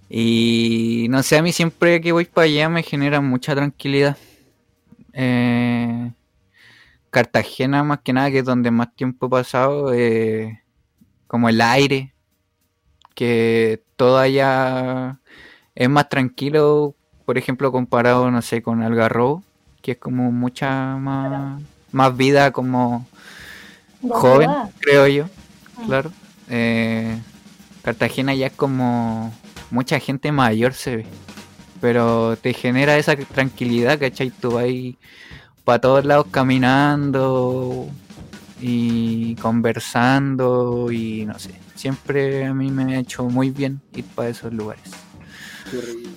[0.09, 4.17] Y no sé, a mí siempre que voy para allá me genera mucha tranquilidad.
[5.13, 6.11] Eh,
[7.11, 10.61] Cartagena más que nada, que es donde más tiempo he pasado, eh,
[11.27, 12.13] como el aire,
[13.15, 15.19] que todo allá
[15.75, 16.95] es más tranquilo,
[17.25, 19.43] por ejemplo, comparado, no sé, con Algarrobo,
[19.81, 23.05] que es como mucha más, más vida como
[24.07, 24.49] joven,
[24.79, 25.25] creo yo.
[25.85, 26.11] Claro.
[26.49, 27.19] Eh,
[27.83, 29.31] Cartagena ya es como
[29.71, 31.05] mucha gente mayor se ve,
[31.79, 34.31] pero te genera esa tranquilidad, ¿cachai?
[34.31, 34.65] Tú vas
[35.63, 37.87] para todos lados caminando
[38.59, 44.29] y conversando y no sé, siempre a mí me ha hecho muy bien ir para
[44.29, 44.91] esos lugares.
[45.71, 46.09] Qué rico.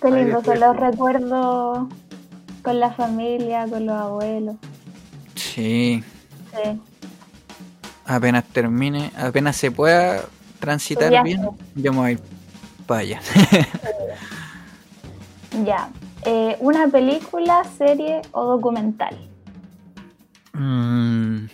[0.00, 1.88] Qué lindo son los recuerdos
[2.62, 4.56] con la familia, con los abuelos.
[5.34, 6.02] Sí,
[6.54, 6.80] Sí.
[8.06, 10.24] Apenas termine, apenas se pueda
[10.60, 12.18] transitar bien, yo me voy
[12.86, 13.20] para allá.
[15.62, 15.88] Ya.
[16.24, 19.16] Eh, una película, serie o documental.
[20.52, 21.46] Mm.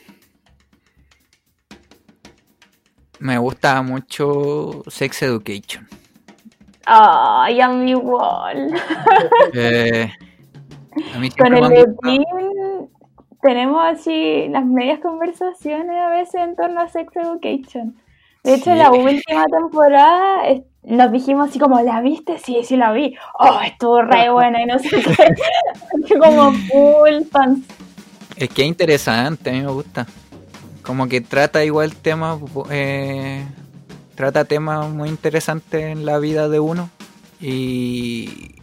[3.18, 5.86] Me gusta mucho Sex Education.
[6.86, 8.72] Ay, a mí igual.
[9.52, 10.10] Eh,
[11.14, 11.72] a mí Con el.
[11.72, 12.24] Epin
[13.42, 17.96] tenemos así las medias conversaciones a veces en torno a Sex Education.
[18.42, 18.78] De hecho, Sí.
[18.78, 20.42] la última temporada
[20.82, 22.38] nos dijimos así como, ¿la viste?
[22.38, 23.14] Sí, sí la vi.
[23.38, 26.18] Oh, estuvo re buena y no sé qué.
[26.18, 27.66] Como full fans.
[28.36, 30.06] Es que es interesante, a mí me gusta.
[30.82, 32.38] Como que trata igual temas,
[32.70, 33.44] eh,
[34.14, 36.88] trata temas muy interesantes en la vida de uno
[37.40, 38.54] y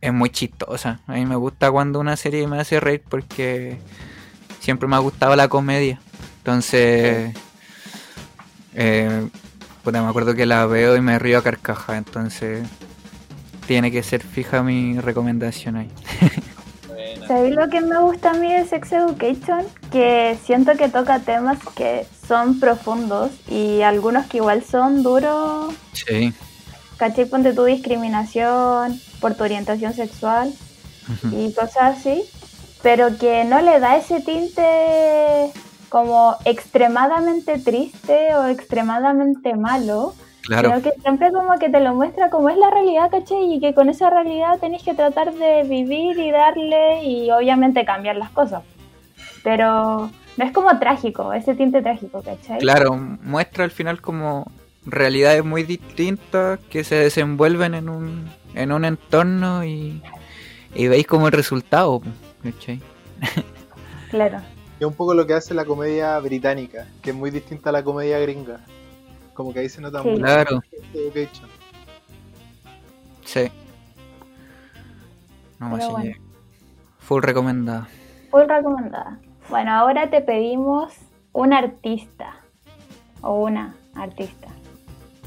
[0.00, 1.00] es muy chistosa.
[1.08, 3.78] A mí me gusta cuando una serie me hace reír porque
[4.60, 6.00] siempre me ha gustado la comedia.
[6.38, 7.34] Entonces,
[8.74, 9.28] eh,
[9.82, 12.66] puta, me acuerdo que la veo y me río a carcaja, entonces
[13.66, 15.90] tiene que ser fija mi recomendación ahí.
[17.26, 19.66] ¿Sabéis lo que me gusta a mí de Sex Education?
[19.92, 25.74] Que siento que toca temas que son profundos y algunos que igual son duros.
[25.92, 26.32] Sí.
[26.96, 27.26] ¿Cachai?
[27.26, 30.52] Ponte tu discriminación por tu orientación sexual
[31.30, 32.24] y cosas así.
[32.82, 35.52] Pero que no le da ese tinte
[35.88, 40.14] como extremadamente triste o extremadamente malo.
[40.42, 40.70] Claro.
[40.70, 43.54] Sino que siempre como que te lo muestra como es la realidad, ¿cachai?
[43.54, 48.16] Y que con esa realidad tenés que tratar de vivir y darle y obviamente cambiar
[48.16, 48.62] las cosas.
[49.42, 52.60] Pero no es como trágico, ese tinte trágico, ¿cachai?
[52.60, 54.50] Claro, muestra al final como
[54.86, 60.02] realidades muy distintas que se desenvuelven en un, en un entorno y,
[60.74, 62.00] y veis como el resultado.
[64.10, 64.38] Claro.
[64.80, 67.72] Y es un poco lo que hace la comedia británica, que es muy distinta a
[67.72, 68.60] la comedia gringa.
[69.34, 70.08] Como que ahí se nota Sí.
[70.08, 70.22] mucho.
[70.22, 70.60] Claro.
[73.24, 73.50] Sí.
[75.58, 76.14] No más bueno.
[77.00, 77.88] Full recomendada.
[78.30, 79.18] Full recomendada.
[79.50, 80.94] Bueno, ahora te pedimos
[81.32, 82.36] un artista
[83.20, 84.48] o una artista.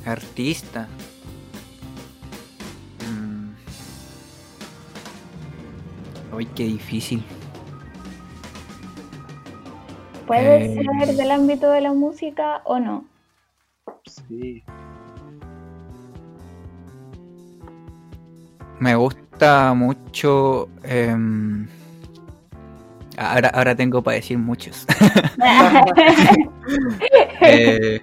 [0.05, 0.87] Artista.
[6.33, 7.23] Uy, qué difícil.
[10.27, 10.83] ¿Puede Eh.
[11.05, 13.05] ser del ámbito de la música o no?
[14.05, 14.63] Sí.
[18.79, 20.69] Me gusta mucho.
[20.83, 21.67] em,
[23.17, 24.85] ahora, ahora tengo para decir muchos.
[27.41, 28.01] Eh,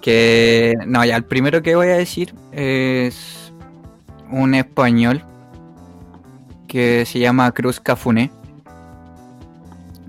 [0.00, 0.74] que.
[0.86, 3.52] No, ya, el primero que voy a decir es
[4.30, 5.24] un español
[6.74, 8.32] que se llama Cruz Cafuné.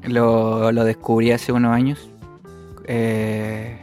[0.02, 2.10] Lo, lo descubrí hace unos años.
[2.86, 3.78] Eh,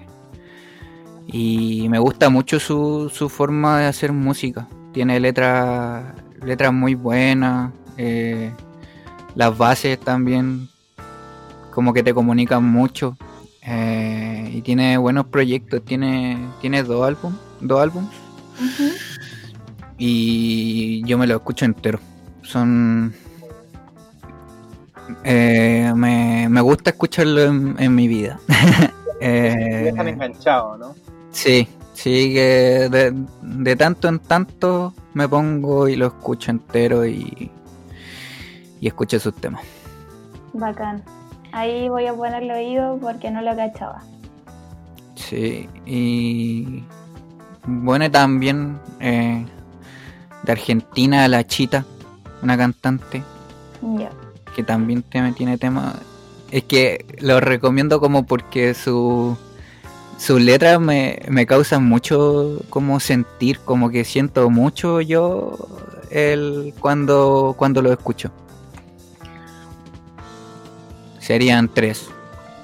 [1.28, 4.66] y me gusta mucho su, su forma de hacer música.
[4.92, 6.02] Tiene letras
[6.44, 7.70] letras muy buenas.
[7.98, 8.50] eh,
[9.36, 10.68] las bases también
[11.70, 13.16] como que te comunican mucho.
[13.64, 15.84] eh, y tiene buenos proyectos.
[15.84, 17.38] Tiene, tiene dos álbumes.
[17.60, 18.10] Dos álbumes.
[18.56, 18.90] Ujú.
[19.98, 22.00] Y yo me lo escucho entero.
[22.52, 23.14] Son...
[25.24, 28.38] eh, me, me gusta escucharlo en, en mi vida.
[29.24, 30.94] Eh, Dejan enganchado, ¿no?
[31.30, 37.48] Sí, sí, que de, de tanto en tanto me pongo y lo escucho entero y,
[38.80, 39.62] y escucho sus temas.
[40.54, 41.04] Bacán.
[41.52, 44.02] Ahí voy a ponerle oído porque no lo cachaba.
[45.14, 46.82] Sí, y
[47.64, 49.46] bueno, también eh,
[50.42, 51.84] de Argentina, La Chita,
[52.42, 53.22] una cantante
[54.54, 55.96] que también tiene, tiene temas.
[56.50, 59.36] Es que lo recomiendo como porque su,
[60.18, 65.56] sus letras me, me causan mucho como sentir, como que siento mucho yo
[66.10, 68.30] el, cuando, cuando lo escucho.
[71.18, 72.08] Serían tres.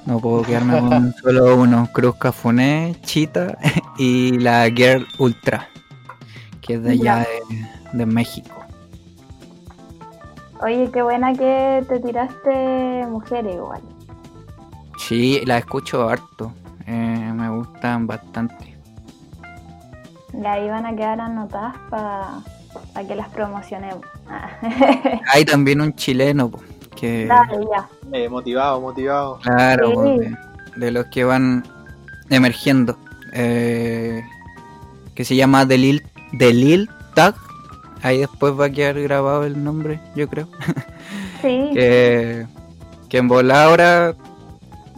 [0.05, 1.89] No puedo quedarme con solo uno.
[1.93, 3.59] Cruz Cafuné, Chita
[3.99, 5.69] y la Girl Ultra,
[6.61, 8.58] que es de allá de, de México.
[10.63, 13.81] Oye, qué buena que te tiraste mujeres igual.
[14.99, 16.53] Sí, la escucho harto.
[16.87, 18.77] Eh, me gustan bastante.
[20.33, 22.43] Y ahí van a quedar anotadas para
[23.07, 24.05] que las promocionemos.
[24.29, 24.51] Ah.
[25.33, 26.51] Hay también un chileno
[26.97, 27.89] que, Dale, ya.
[28.13, 29.39] Eh, motivado, motivado.
[29.41, 30.19] claro, Sí.
[30.19, 30.37] de,
[30.77, 31.63] de los que van
[32.31, 32.99] emergiendo,
[33.33, 34.23] eh,
[35.15, 36.03] que se llama Delil,
[36.33, 37.35] Delil Tag.
[38.03, 40.49] Ahí después va a quedar grabado el nombre, yo creo.
[41.41, 41.71] Sí.
[41.73, 42.47] que,
[43.09, 44.15] que en volar ahora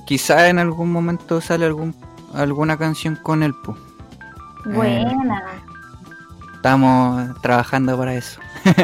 [0.07, 1.95] quizá en algún momento sale algún
[2.33, 3.77] alguna canción con él, po.
[4.65, 5.43] Buena.
[6.55, 8.41] Estamos trabajando para eso.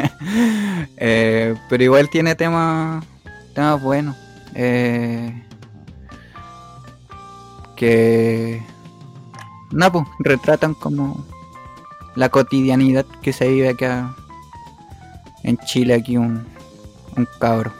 [0.99, 3.03] Eh, pero igual tiene temas
[3.53, 4.15] temas buenos.
[4.55, 5.43] eh,
[7.75, 8.63] que
[9.71, 11.23] no, pues, retratan como
[12.17, 14.13] la cotidianidad que se vive acá
[15.43, 16.45] en Chile, aquí un,
[17.15, 17.71] un cabro.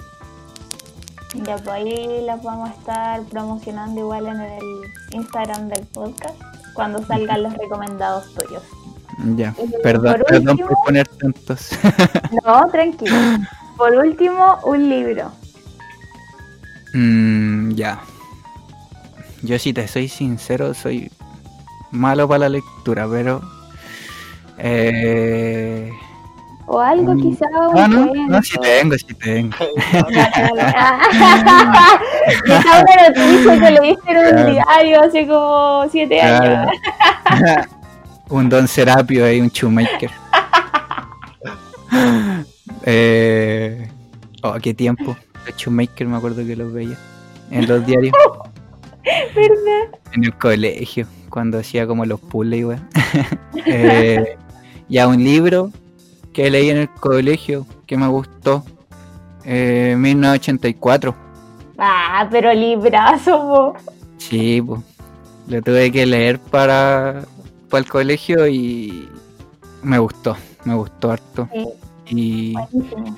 [1.43, 4.63] Ya, pues ahí las vamos a estar promocionando igual en el
[5.11, 6.35] Instagram del podcast
[6.73, 8.63] cuando salgan los recomendados tuyos.
[9.35, 11.69] Ya, Y perdón, por perdón último- por poner tantos.
[12.45, 13.15] No, tranquilo.
[13.75, 15.31] Por último, un libro.
[16.93, 17.99] Mm, ya.
[19.43, 21.11] Yo si te soy sincero, soy
[21.91, 23.41] malo para la lectura, pero...
[24.57, 25.91] Eh...
[26.69, 29.55] O algo Mm, quizá un No, no, no, si tengo, si tengo.
[32.45, 34.51] Quizá una noticia que leíste en un Claro.
[34.51, 36.71] diario hace como siete años.
[38.29, 40.11] Un Don Serapio ahí, un Shoemaker.
[42.83, 43.89] eh...
[44.43, 45.15] Oh, qué tiempo.
[45.45, 46.97] Los Shoemaker me acuerdo que los veía
[47.51, 48.13] en los diarios.
[49.33, 49.99] ¿Verdad?
[50.13, 52.89] En el colegio, cuando hacía como los puzzles, weón.
[53.65, 54.37] eh,
[54.89, 55.71] ya un libro
[56.33, 58.63] que leí en el colegio que me gustó.
[59.45, 61.15] Eh, 1984.
[61.77, 63.75] Ah, pero librazo, po.
[64.17, 64.81] Sí, pues.
[65.47, 67.23] Lo tuve que leer para,
[67.69, 69.07] para el colegio y
[69.81, 70.35] me gustó,
[70.65, 71.47] me gustó harto.
[71.53, 71.67] Sí,
[72.09, 73.15] Y buenísimo.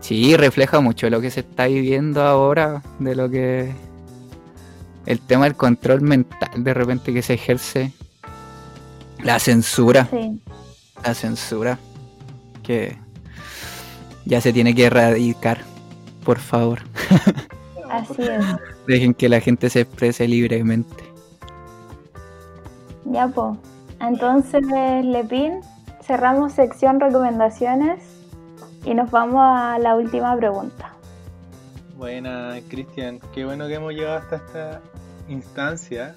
[0.00, 3.72] sí, refleja mucho lo que se está viviendo ahora, de lo que
[5.04, 7.92] el tema del control mental de repente que se ejerce,
[9.22, 10.40] la censura, Sí.
[11.04, 11.78] La censura,
[12.62, 12.96] que
[14.24, 15.58] ya se tiene que erradicar,
[16.24, 16.80] por favor.
[17.90, 18.44] Así es.
[18.86, 21.04] Dejen que la gente se exprese libremente.
[23.04, 23.56] Ya, po.
[24.00, 25.60] Entonces, Lepin,
[26.02, 28.00] cerramos sección recomendaciones
[28.84, 30.94] y nos vamos a la última pregunta.
[31.96, 33.20] Buena, Cristian.
[33.34, 34.80] Qué bueno que hemos llegado hasta esta
[35.28, 36.14] instancia.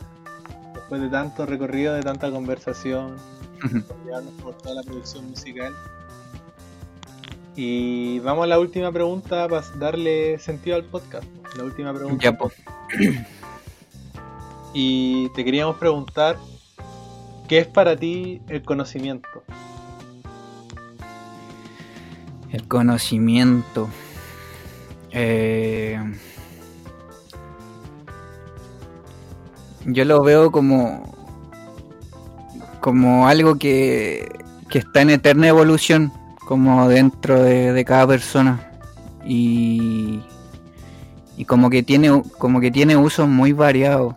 [0.74, 3.18] Después de tanto recorrido, de tanta conversación,
[4.42, 5.74] por toda la producción musical.
[7.56, 11.28] Y vamos a la última pregunta para darle sentido al podcast.
[11.56, 12.24] la última pregunta.
[12.24, 12.54] Ya, pues.
[14.76, 16.36] Y te queríamos preguntar,
[17.48, 19.30] ¿qué es para ti el conocimiento?
[22.52, 23.88] El conocimiento.
[25.12, 26.00] Eh,
[29.86, 31.13] yo lo veo como
[32.84, 34.28] como algo que,
[34.70, 36.12] que está en eterna evolución,
[36.46, 38.70] como dentro de, cada persona.
[39.26, 40.20] Y,
[41.38, 44.16] y como que tiene como que tiene usos muy variados,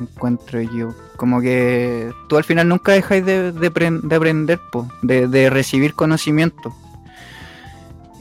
[0.00, 0.94] encuentro yo.
[1.18, 5.92] Como que tú al final nunca dejáis de, de, apren- de aprender, po, de recibir
[5.92, 6.74] conocimiento.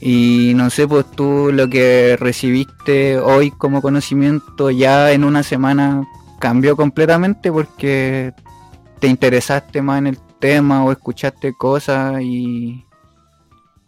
[0.01, 6.05] Y no sé, pues tú lo que recibiste hoy como conocimiento ya en una semana
[6.39, 8.33] cambió completamente porque
[8.99, 12.85] te interesaste más en el tema o escuchaste cosas y,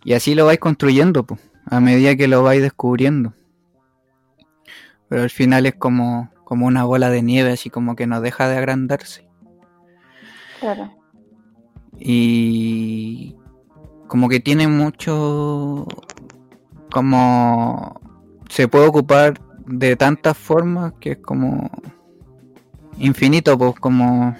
[0.03, 3.33] y así lo vais construyendo, pues, a medida que lo vais descubriendo.
[5.07, 8.47] Pero al final es como, como una bola de nieve, así como que no deja
[8.47, 9.27] de agrandarse.
[10.59, 10.91] Claro.
[11.97, 13.35] y
[14.07, 15.87] como que tiene mucho
[16.91, 18.01] como
[18.49, 21.69] se puede ocupar de tantas formas que es como
[22.97, 24.35] infinito pues como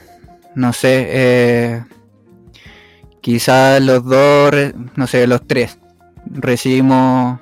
[0.55, 1.83] no sé eh,
[3.21, 4.53] quizás los dos
[4.95, 5.77] no sé los tres
[6.25, 7.39] recibimos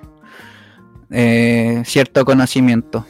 [1.09, 3.05] eh, cierto conocimiento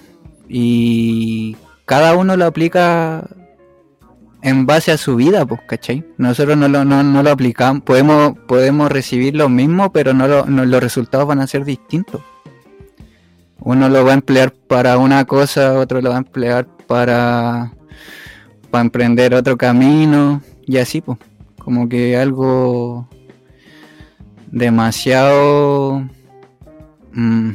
[0.48, 3.28] y cada uno lo aplica
[4.44, 6.06] en base a su vida, pues, ¿cachai?
[6.18, 10.46] Nosotros no lo, no, no lo aplicamos, podemos, podemos recibir lo mismo, pero no, lo-
[10.46, 12.22] los resultados van a ser distintos.
[13.60, 17.74] Uno lo va a emplear para una cosa, otro lo va a emplear para,
[18.72, 21.18] para emprender otro camino, y así, pues,
[21.60, 23.08] como que algo
[24.52, 26.02] demasiado,
[27.14, 27.52] mm,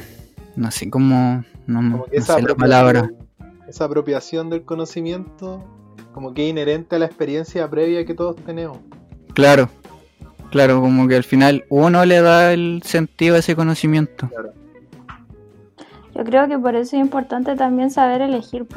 [0.56, 3.00] no sé cómo, no, Como no que esa sé la palabra.
[3.00, 3.28] apropiación,
[3.68, 5.64] esa apropiación del conocimiento,
[6.12, 8.78] como que es inherente a la experiencia previa que todos tenemos.
[9.34, 9.68] Claro,
[10.50, 14.28] claro, como que al final uno le da el sentido a ese conocimiento.
[16.14, 18.76] Yo creo que por eso es importante también saber elegir, po.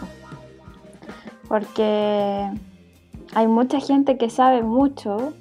[1.47, 2.49] Porque
[3.33, 5.33] hay mucha gente que sabe mucho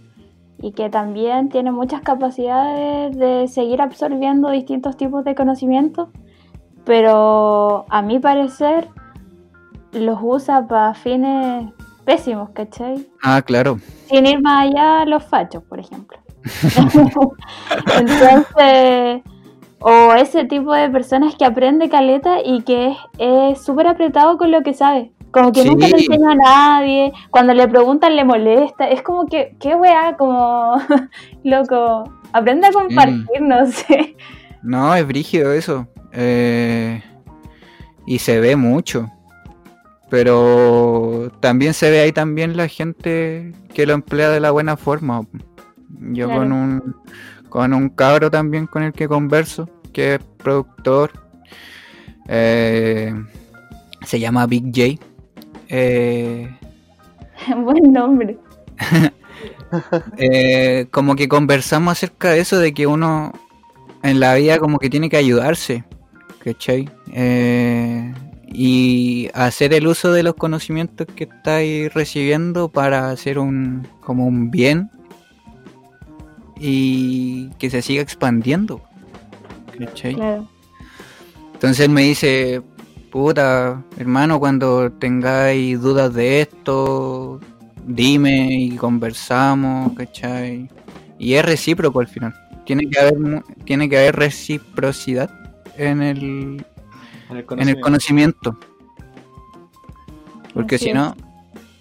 [0.61, 6.09] y que también tiene muchas capacidades de seguir absorbiendo distintos tipos de conocimientos,
[6.85, 8.89] pero a mi parecer
[9.93, 11.73] los usa para fines
[12.05, 13.07] pésimos, ¿cachai?
[13.23, 13.79] Ah, claro,
[14.09, 16.19] sin ir más allá los fachos, por ejemplo.
[17.99, 19.23] Entonces,
[19.81, 24.63] o ese tipo de personas que aprende caleta y que es súper apretado con lo
[24.63, 25.14] que sabe.
[25.35, 25.69] Como que Sí.
[25.69, 30.17] nunca le enseña a nadie, cuando le preguntan le molesta, es como que, qué weá,
[30.17, 30.77] como,
[31.45, 34.17] loco, aprende a compartir, no sé.
[34.63, 35.87] no, es brígido eso.
[36.13, 37.03] eh,
[38.07, 39.11] y se ve mucho.
[40.11, 45.23] Pero también se ve ahí también la gente que lo emplea de la buena forma.
[46.13, 46.41] Yo Claro.
[46.43, 46.97] con un
[47.49, 51.11] con un cabro también con el que converso, que es productor.
[52.29, 53.13] eh,
[54.03, 55.05] se llama Big J.
[55.69, 56.49] eh,
[57.57, 58.39] Buen nombre.
[60.19, 63.33] eh, como que conversamos acerca de eso, de que uno
[64.03, 65.85] en la vida como que tiene que ayudarse,
[66.43, 66.89] ¿cachai?
[67.13, 68.13] Eh,
[68.47, 74.51] y hacer el uso de los conocimientos que estáis recibiendo para hacer un como un
[74.51, 74.91] bien
[76.61, 78.83] y que se siga expandiendo,
[79.79, 80.15] ¿cachai?
[80.15, 80.49] Claro.
[81.55, 82.63] Entonces él me dice,
[83.15, 87.39] puta, hermano, cuando tengáis dudas de esto,
[87.87, 90.69] dime y conversamos, ¿cachai?
[91.17, 92.35] Y es recíproco al final.
[92.67, 95.31] Tiene que haber, mu- tiene que haber reciprocidad
[95.77, 96.67] en el,
[97.31, 98.59] En el en el conocimiento.
[100.53, 101.15] Porque si no,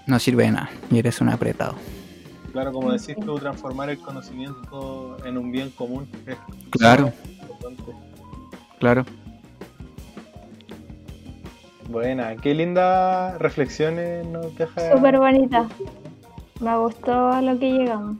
[0.05, 1.73] no sirve de nada y eres un apretado.
[2.51, 6.07] Claro, como decís tú, transformar el conocimiento en un bien común.
[6.27, 6.38] es
[6.69, 7.11] Claro.
[7.41, 7.91] importante.
[8.80, 9.05] Claro.
[11.94, 14.91] Buena, qué lindas reflexiones nos deja.
[14.95, 15.68] Súper bonita.
[16.60, 18.18] Me gustó a lo que llegamos.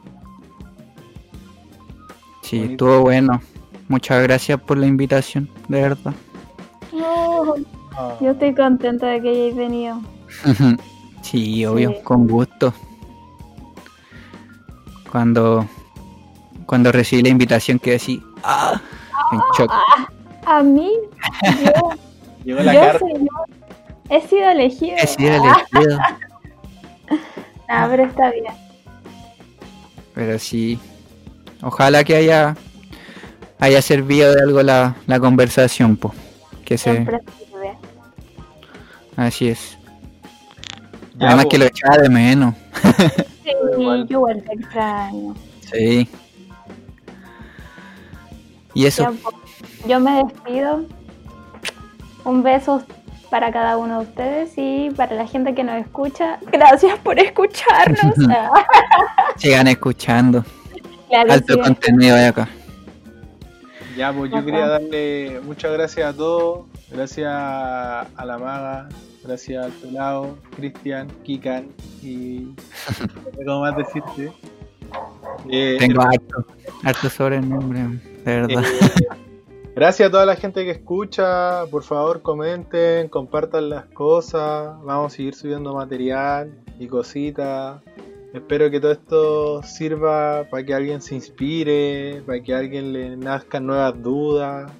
[2.42, 2.72] Sí, Bonito.
[2.72, 3.40] estuvo bueno.
[3.88, 6.14] Muchas gracias por la invitación, de verdad.
[6.92, 7.56] Oh,
[7.96, 10.00] Ah, yo estoy contenta de que hayáis venido.
[11.22, 11.96] sí, obvio, Sí.
[12.04, 12.72] con gusto.
[15.10, 15.66] Cuando
[16.66, 18.80] cuando recibí la invitación quedé así, ah,
[19.32, 19.70] en shock.
[20.46, 20.90] A mí,
[21.64, 21.90] yo,
[22.44, 22.98] Llegó la yo carta.
[22.98, 23.53] soy yo.
[24.08, 24.96] He sido elegido.
[24.96, 25.98] He sido elegido.
[27.66, 28.52] Ah, pero está bien.
[30.14, 30.78] Pero sí,
[31.62, 32.54] ojalá que haya
[33.58, 36.14] haya servido de algo la, la conversación, po.
[36.64, 37.72] Que se, Siempre sirve.
[39.16, 39.78] Así es.
[41.16, 41.50] Ya, Además po.
[41.50, 42.54] que lo echaba de menos.
[43.44, 43.50] Sí,
[43.82, 45.34] yo igual te extraño.
[45.70, 46.08] Sí.
[48.72, 49.02] Y eso.
[49.02, 50.86] Ya, yo me despido.
[52.24, 52.82] Un beso
[53.34, 56.38] para cada uno de ustedes y para la gente que nos escucha.
[56.52, 58.14] Gracias por escucharnos.
[59.38, 60.44] Sigan escuchando.
[61.08, 61.60] claro, Alto sí.
[61.60, 62.48] contenido de acá.
[63.96, 64.46] Ya, pues yo Ajá.
[64.46, 66.66] quería darle muchas gracias a todos.
[66.92, 68.88] Gracias a la maga,
[69.24, 71.70] gracias al pelado, Cristian, Kikan
[72.04, 72.38] y.
[73.00, 74.32] no sé ¿Cómo más decirte?
[75.50, 76.46] Eh, Tengo harto,
[76.84, 78.62] harto sobre el nombre, de verdad.
[78.62, 79.08] Eh,
[79.74, 81.66] gracias a toda la gente que escucha.
[81.66, 84.76] Por favor, comenten, compartan las cosas.
[84.84, 87.82] Vamos a seguir subiendo material y cositas.
[88.32, 93.16] Espero que todo esto sirva para que alguien se inspire, para que a alguien le
[93.16, 94.72] nazcan nuevas dudas.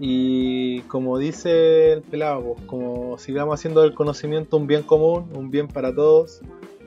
[0.00, 5.50] Y como dice el pelado, pues, como sigamos haciendo del conocimiento un bien común, un
[5.50, 6.40] bien para todos.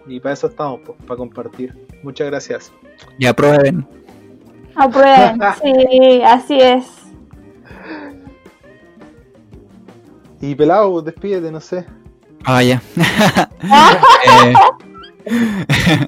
[0.07, 1.75] Y para eso estamos, pues, para compartir.
[2.03, 2.73] Muchas gracias.
[3.17, 3.87] Y aprueben.
[4.75, 5.39] Aprueben.
[5.61, 7.00] Sí, así es.
[10.41, 11.85] Y pelado, pues, despídete, no sé.
[12.43, 12.81] Ah, ya.
[15.23, 16.07] Eh,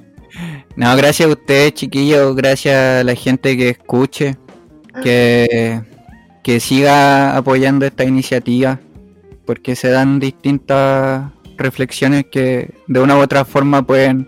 [0.76, 2.34] no, gracias a ustedes, chiquillos.
[2.34, 4.36] Gracias a la gente que escuche.
[5.02, 5.82] Que,
[6.42, 8.80] que siga apoyando esta iniciativa.
[9.46, 14.26] Porque se dan distintas reflexiones que de una u otra forma pueden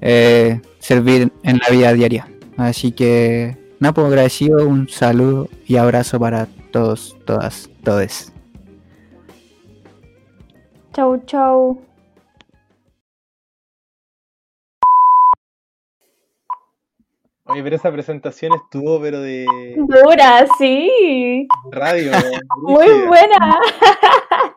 [0.00, 2.28] eh, servir en la vida diaria.
[2.56, 4.66] Así que, nada, pues agradecido.
[4.66, 8.31] Un saludo y abrazo para todos, todas, todes.
[10.92, 11.78] Chau, chau.
[17.44, 19.46] Oye, pero esa presentación estuvo, pero de
[19.76, 21.48] Dura, sí.
[21.70, 22.12] radio.
[22.58, 23.58] Muy buena.